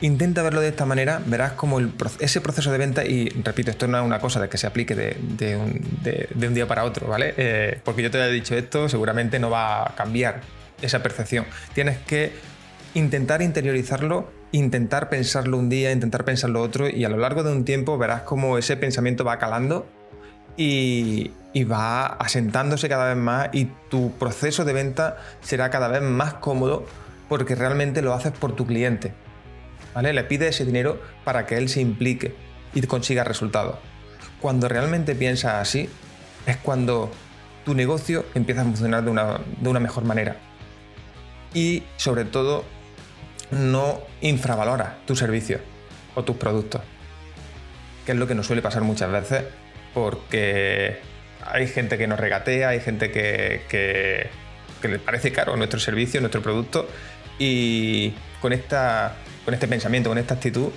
Intenta 0.01 0.43
verlo 0.43 0.59
de 0.59 0.67
esta 0.67 0.85
manera, 0.85 1.21
verás 1.25 1.53
como 1.53 1.79
ese 2.19 2.41
proceso 2.41 2.69
de 2.69 2.77
venta, 2.77 3.05
y 3.05 3.29
repito, 3.29 3.71
esto 3.71 3.87
no 3.87 3.97
es 3.97 4.03
una 4.03 4.19
cosa 4.19 4.41
de 4.41 4.49
que 4.49 4.57
se 4.57 4.67
aplique 4.67 4.93
de, 4.93 5.55
un, 5.55 6.53
día 6.53 6.67
para 6.67 6.83
otro, 6.83 7.07
¿vale? 7.07 7.33
Eh, 7.37 7.79
porque 7.81 8.03
yo 8.03 8.11
te 8.11 8.19
he 8.19 8.31
dicho 8.31 8.55
esto, 8.55 8.89
seguramente 8.89 9.39
no 9.39 9.49
va 9.49 9.83
a 9.83 9.95
cambiar 9.95 10.41
esa 10.81 11.01
percepción. 11.01 11.45
Tienes 11.73 11.97
que 11.99 12.33
intentar 12.93 13.41
interiorizarlo, 13.41 14.29
intentar 14.51 15.07
pensarlo 15.07 15.57
un 15.57 15.69
día, 15.69 15.93
intentar 15.93 16.25
pensarlo 16.25 16.61
otro 16.61 16.89
y 16.89 17.05
a 17.05 17.09
lo 17.09 17.17
largo 17.17 17.43
de 17.43 17.53
un 17.53 17.63
tiempo 17.63 17.97
verás 17.97 18.23
cómo 18.23 18.57
ese 18.57 18.75
pensamiento 18.75 19.23
va 19.23 19.39
calando 19.39 19.87
y, 20.57 21.31
va 21.63 22.05
asentándose 22.05 22.89
cada 22.89 23.07
vez 23.13 23.17
más 23.17 23.49
y 23.53 23.65
tu 23.89 24.11
proceso 24.17 24.65
de 24.65 24.73
venta 24.73 25.17
será 25.41 25.69
cada 25.69 25.87
vez 25.87 26.01
más 26.01 26.35
cómodo 26.35 26.85
porque 27.29 27.55
realmente 27.55 28.01
lo 28.01 28.13
haces 28.13 28.33
por 28.33 28.55
tu 28.55 28.65
cliente. 28.65 29.13
¿Vale? 29.93 30.11
Le 30.11 30.25
pides 30.25 30.55
ese 30.55 30.65
dinero 30.65 30.99
para 31.23 31.45
que 31.45 31.57
él 31.57 31.69
se 31.69 31.79
implique 31.79 32.35
y 32.73 32.81
consiga 32.81 33.23
resultados. 33.23 33.77
Cuando 34.41 34.67
realmente 34.67 35.15
piensas 35.15 35.53
así, 35.53 35.89
es 36.45 36.57
cuando 36.57 37.09
tu 37.63 37.73
negocio 37.73 38.25
empieza 38.35 38.61
a 38.61 38.65
funcionar 38.65 39.03
de 39.03 39.11
una, 39.11 39.39
de 39.59 39.69
una 39.69 39.79
mejor 39.79 40.03
manera 40.03 40.35
y 41.53 41.83
sobre 41.95 42.25
todo 42.25 42.65
no 43.49 44.01
infravalora 44.21 44.97
tu 45.07 45.15
servicio 45.15 45.59
o 46.13 46.23
tus 46.23 46.35
productos, 46.35 46.81
que 48.05 48.11
es 48.11 48.17
lo 48.17 48.27
que 48.27 48.35
nos 48.35 48.45
suele 48.45 48.61
pasar 48.61 48.83
muchas 48.83 49.11
veces 49.11 49.45
porque 49.93 50.99
hay 51.43 51.67
gente 51.67 51.97
que 51.97 52.07
nos 52.07 52.19
regatea, 52.19 52.69
hay 52.69 52.79
gente 52.79 53.11
que, 53.11 54.29
le 54.83 54.99
parece 54.99 55.31
caro 55.31 55.55
nuestro 55.57 55.79
servicio, 55.79 56.19
nuestro 56.21 56.41
producto 56.41 56.87
y 57.39 58.13
con, 58.41 58.53
esta, 58.53 59.15
con 59.43 59.53
este 59.53 59.67
pensamiento, 59.67 60.09
con 60.09 60.17
esta 60.17 60.35
actitud, 60.35 60.71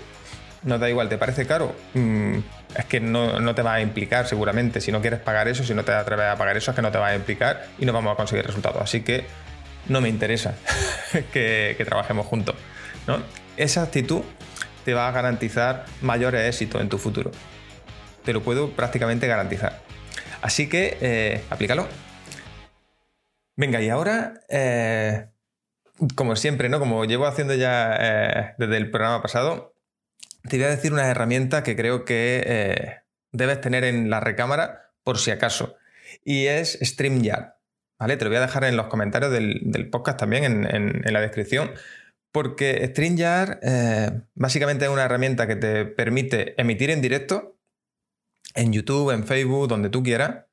nos 0.62 0.80
da 0.80 0.88
igual, 0.88 1.08
¿te 1.08 1.18
parece 1.18 1.46
caro? 1.46 1.74
Mm, 1.94 2.38
es 2.74 2.84
que 2.86 3.00
no, 3.00 3.38
no, 3.38 3.54
te 3.54 3.62
va 3.62 3.74
a 3.74 3.80
implicar 3.80 4.26
seguramente. 4.26 4.80
Si 4.80 4.90
no 4.90 5.00
quieres 5.00 5.20
pagar 5.20 5.46
eso, 5.48 5.62
si 5.64 5.74
no 5.74 5.84
te 5.84 5.92
atreves 5.92 6.26
a 6.26 6.36
pagar 6.36 6.56
eso, 6.56 6.70
es 6.70 6.74
que 6.74 6.82
no 6.82 6.90
te 6.90 6.98
va 6.98 7.08
a 7.08 7.14
implicar 7.14 7.66
y 7.78 7.86
no 7.86 7.92
vamos 7.92 8.12
a 8.12 8.16
conseguir 8.16 8.44
resultados. 8.46 8.82
Así 8.82 9.02
que 9.02 9.26
no 9.88 10.00
me 10.00 10.08
interesa 10.08 10.54
que, 11.32 11.76
trabajemos 11.84 12.26
juntos. 12.26 12.56
Esa 13.56 13.82
actitud 13.82 14.22
te 14.84 14.94
va 14.94 15.08
a 15.08 15.12
garantizar 15.12 15.86
mayores 16.02 16.48
éxitos 16.48 16.80
en 16.80 16.88
tu 16.88 16.98
futuro. 16.98 17.30
te 18.24 18.32
lo 18.32 18.42
puedo 18.42 18.70
prácticamente 18.70 19.26
garantizar. 19.26 19.87
Así 20.42 20.68
que 20.68 20.96
eh, 21.00 21.44
aplícalo. 21.50 21.86
Venga, 23.56 23.80
y 23.82 23.88
ahora, 23.88 24.40
eh, 24.48 25.26
como 26.14 26.36
siempre, 26.36 26.68
¿no? 26.68 26.78
Como 26.78 27.04
llevo 27.04 27.26
haciendo 27.26 27.54
ya 27.54 27.96
eh, 27.98 28.54
desde 28.56 28.76
el 28.76 28.90
programa 28.90 29.20
pasado, 29.20 29.74
te 30.48 30.56
voy 30.56 30.66
a 30.66 30.70
decir 30.70 30.92
una 30.92 31.08
herramienta 31.08 31.62
que 31.62 31.74
creo 31.74 32.04
que 32.04 33.02
debes 33.32 33.60
tener 33.60 33.84
en 33.84 34.10
la 34.10 34.20
recámara 34.20 34.92
por 35.02 35.18
si 35.18 35.32
acaso. 35.32 35.76
Y 36.24 36.46
es 36.46 36.78
StreamYard. 36.82 37.54
¿Vale? 37.98 38.16
Te 38.16 38.24
lo 38.24 38.30
voy 38.30 38.38
a 38.38 38.42
dejar 38.42 38.62
en 38.62 38.76
los 38.76 38.86
comentarios 38.86 39.32
del, 39.32 39.88
podcast 39.90 40.20
también, 40.20 40.44
en, 40.44 41.12
la 41.12 41.20
descripción. 41.20 41.72
Porque 42.30 42.86
StreamYard 42.86 43.58
básicamente 44.34 44.84
es 44.84 44.90
una 44.90 45.04
herramienta 45.04 45.48
que 45.48 45.56
te 45.56 45.84
permite 45.84 46.54
emitir 46.60 46.90
en 46.90 47.00
directo 47.00 47.57
en 48.58 48.72
YouTube, 48.72 49.12
en 49.12 49.24
Facebook, 49.24 49.68
donde 49.68 49.88
tú 49.88 50.02
quieras. 50.02 50.44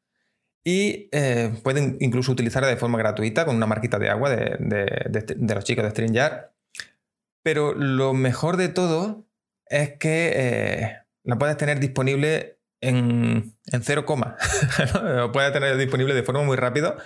Y 0.64 1.10
eh, 1.12 1.54
pueden 1.64 1.98
incluso 2.00 2.32
utilizarla 2.32 2.68
de 2.70 2.78
forma 2.78 2.98
gratuita 2.98 3.46
con 3.46 3.56
una 3.56 3.68
marquita 3.68 4.00
de 4.00 4.10
agua 4.10 4.30
de, 4.30 5.54
los 5.54 5.64
chicos 5.64 5.84
de 5.84 5.92
StreamYard. 5.92 6.52
Pero 7.44 7.74
lo 7.74 8.14
mejor 8.14 8.58
de 8.58 8.70
todo 8.70 9.28
es 9.68 9.98
que 9.98 10.32
eh, 10.36 10.98
la 11.24 11.38
puedes 11.38 11.58
tener 11.58 11.80
disponible 11.80 12.60
en, 12.82 13.56
cero 13.82 14.06
coma. 14.06 14.38
Lo 15.04 15.32
puedes 15.32 15.54
tener 15.54 15.78
disponible 15.78 16.14
de 16.14 16.24
forma 16.24 16.44
muy 16.44 16.58
rápida 16.58 16.98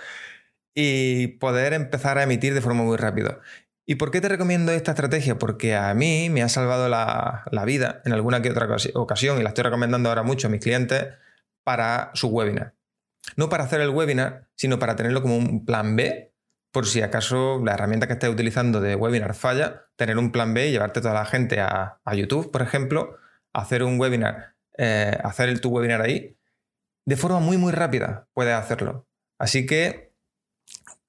y 0.74 1.28
poder 1.38 1.72
empezar 1.74 2.16
a 2.18 2.22
emitir 2.22 2.54
de 2.54 2.60
forma 2.60 2.82
muy 2.82 2.96
rápida. 2.96 3.40
¿Y 3.90 3.96
por 3.96 4.12
qué 4.12 4.20
te 4.20 4.28
recomiendo 4.28 4.70
esta 4.70 4.92
estrategia? 4.92 5.36
Porque 5.36 5.74
a 5.74 5.92
mí 5.94 6.30
me 6.30 6.44
ha 6.44 6.48
salvado 6.48 6.88
la, 6.88 7.64
vida 7.66 8.02
en 8.04 8.12
alguna 8.12 8.40
que 8.40 8.48
otra 8.48 8.68
ocasión 8.94 9.40
y 9.40 9.42
la 9.42 9.48
estoy 9.48 9.64
recomendando 9.64 10.08
ahora 10.08 10.22
mucho 10.22 10.46
a 10.46 10.50
mis 10.50 10.60
clientes 10.60 11.08
para 11.64 12.12
su 12.14 12.28
webinar. 12.28 12.76
No 13.34 13.48
para 13.48 13.64
hacer 13.64 13.80
el 13.80 13.90
webinar, 13.90 14.46
sino 14.54 14.78
para 14.78 14.94
tenerlo 14.94 15.22
como 15.22 15.36
un 15.36 15.64
plan 15.64 15.96
B, 15.96 16.32
por 16.70 16.86
si 16.86 17.02
acaso 17.02 17.60
la 17.64 17.72
herramienta 17.72 18.06
que 18.06 18.12
estés 18.12 18.30
utilizando 18.30 18.80
de 18.80 18.94
webinar 18.94 19.34
falla, 19.34 19.86
tener 19.96 20.18
un 20.18 20.30
plan 20.30 20.54
B 20.54 20.68
y 20.68 20.70
llevarte 20.70 21.00
toda 21.00 21.14
la 21.14 21.24
gente 21.24 21.58
a, 21.60 21.98
YouTube, 22.14 22.52
por 22.52 22.62
ejemplo, 22.62 23.16
hacer 23.52 23.82
un 23.82 23.98
webinar, 23.98 24.54
eh, 24.78 25.18
hacer 25.24 25.48
el, 25.48 25.60
tu 25.60 25.70
webinar 25.70 26.00
ahí, 26.00 26.38
de 27.06 27.16
forma 27.16 27.40
muy, 27.40 27.56
muy 27.56 27.72
rápida 27.72 28.28
puedes 28.34 28.54
hacerlo. 28.54 29.08
Así 29.36 29.66
que 29.66 30.09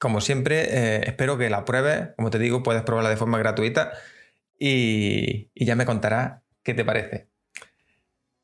como 0.02 0.20
siempre, 0.20 0.64
eh, 0.64 1.04
espero 1.06 1.38
que 1.38 1.52
la 1.52 1.64
pruebes. 1.64 2.10
Como 2.16 2.32
te 2.32 2.40
digo, 2.40 2.64
puedes 2.64 2.82
probarla 2.82 3.12
de 3.12 3.18
forma 3.18 3.38
gratuita 3.38 3.92
y, 4.58 5.52
ya 5.54 5.76
me 5.76 5.86
contarás 5.86 6.42
qué 6.64 6.74
te 6.74 6.84
parece. 6.84 7.28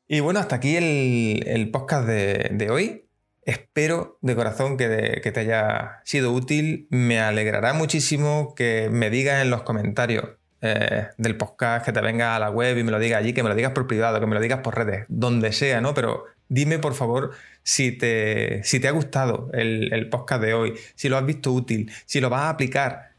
Y 0.06 0.20
bueno, 0.20 0.38
hasta 0.38 0.54
aquí 0.54 0.76
el, 0.76 1.68
podcast 1.72 2.06
de, 2.06 2.68
hoy. 2.70 3.06
Espero 3.42 4.18
de 4.22 4.36
corazón 4.36 4.76
que, 4.76 5.20
te 5.20 5.40
haya 5.40 6.00
sido 6.04 6.32
útil. 6.32 6.86
Me 6.90 7.18
alegrará 7.18 7.72
muchísimo 7.72 8.54
que 8.54 8.88
me 8.88 9.10
digas 9.10 9.42
en 9.42 9.50
los 9.50 9.62
comentarios 9.62 10.26
eh, 10.60 11.08
del 11.16 11.36
podcast, 11.36 11.84
que 11.84 11.92
te 11.92 12.00
venga 12.00 12.36
a 12.36 12.38
la 12.38 12.50
web 12.50 12.78
y 12.78 12.84
me 12.84 12.92
lo 12.92 13.00
digas 13.00 13.18
allí, 13.18 13.32
que 13.32 13.42
me 13.42 13.48
lo 13.48 13.56
digas 13.56 13.72
por 13.72 13.88
privado, 13.88 14.20
que 14.20 14.26
me 14.26 14.36
lo 14.36 14.40
digas 14.40 14.60
por 14.60 14.76
redes, 14.76 15.06
donde 15.08 15.50
sea, 15.50 15.80
¿no? 15.80 15.92
Pero 15.92 16.24
dime 16.48 16.78
por 16.78 16.94
favor 16.94 17.32
si 17.62 17.92
te, 17.92 18.62
si 18.64 18.80
te 18.80 18.88
ha 18.88 18.92
gustado 18.92 19.50
el, 19.52 20.08
podcast 20.08 20.42
de 20.42 20.54
hoy, 20.54 20.74
si 20.94 21.08
lo 21.08 21.18
has 21.18 21.26
visto 21.26 21.52
útil, 21.52 21.92
si 22.06 22.20
lo 22.20 22.30
vas 22.30 22.42
a 22.42 22.50
aplicar, 22.50 23.10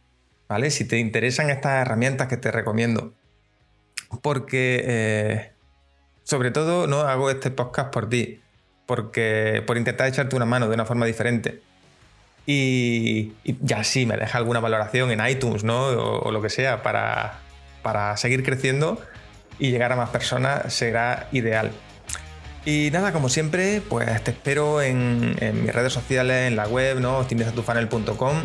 ¿vale? 0.47 0.71
Si 0.71 0.85
te 0.85 0.97
interesan 0.97 1.49
estas 1.49 1.81
herramientas 1.81 2.27
que 2.27 2.37
te 2.37 2.51
recomiendo. 2.51 3.13
Porque, 4.23 4.83
eh, 4.87 5.51
sobre 6.23 6.49
todo, 6.49 6.87
no 6.87 7.01
hago 7.01 7.29
este 7.29 7.51
podcast 7.51 7.93
por 7.93 8.09
ti, 8.09 8.41
porque 8.87 9.63
por 9.67 9.77
intentar 9.77 10.07
echarte 10.07 10.35
una 10.35 10.45
mano 10.45 10.67
de 10.67 10.73
una 10.73 10.85
forma 10.85 11.05
diferente. 11.05 11.61
Y, 12.47 13.33
ya 13.61 13.83
sí, 13.83 14.07
me 14.07 14.17
deja 14.17 14.39
alguna 14.39 14.59
valoración 14.59 15.11
en 15.11 15.23
iTunes, 15.27 15.63
¿no? 15.63 15.89
O, 15.89 16.31
lo 16.31 16.41
que 16.41 16.49
sea, 16.49 16.81
para, 16.81 17.39
para 17.83 18.17
seguir 18.17 18.43
creciendo 18.43 18.99
y 19.59 19.69
llegar 19.69 19.91
a 19.91 19.95
más 19.95 20.09
personas 20.09 20.73
será 20.73 21.27
ideal. 21.31 21.71
Y 22.65 22.89
nada, 22.91 23.13
como 23.13 23.29
siempre, 23.29 23.81
pues 23.81 24.23
te 24.23 24.31
espero 24.31 24.81
en, 24.81 25.35
mis 25.63 25.73
redes 25.73 25.93
sociales, 25.93 26.47
en 26.47 26.55
la 26.55 26.67
web, 26.67 26.99
¿no? 26.99 27.19
optimizatufanel.com. 27.19 28.43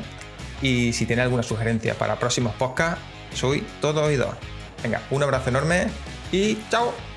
Y 0.62 0.92
si 0.92 1.04
tienes 1.06 1.24
alguna 1.24 1.42
sugerencia 1.42 1.94
para 1.94 2.18
próximos 2.18 2.54
podcasts, 2.54 3.00
soy 3.34 3.66
todo 3.80 4.04
oído. 4.04 4.34
Venga, 4.82 5.02
un 5.10 5.22
abrazo 5.22 5.50
enorme 5.50 5.88
y 6.30 6.58
chao. 6.70 7.13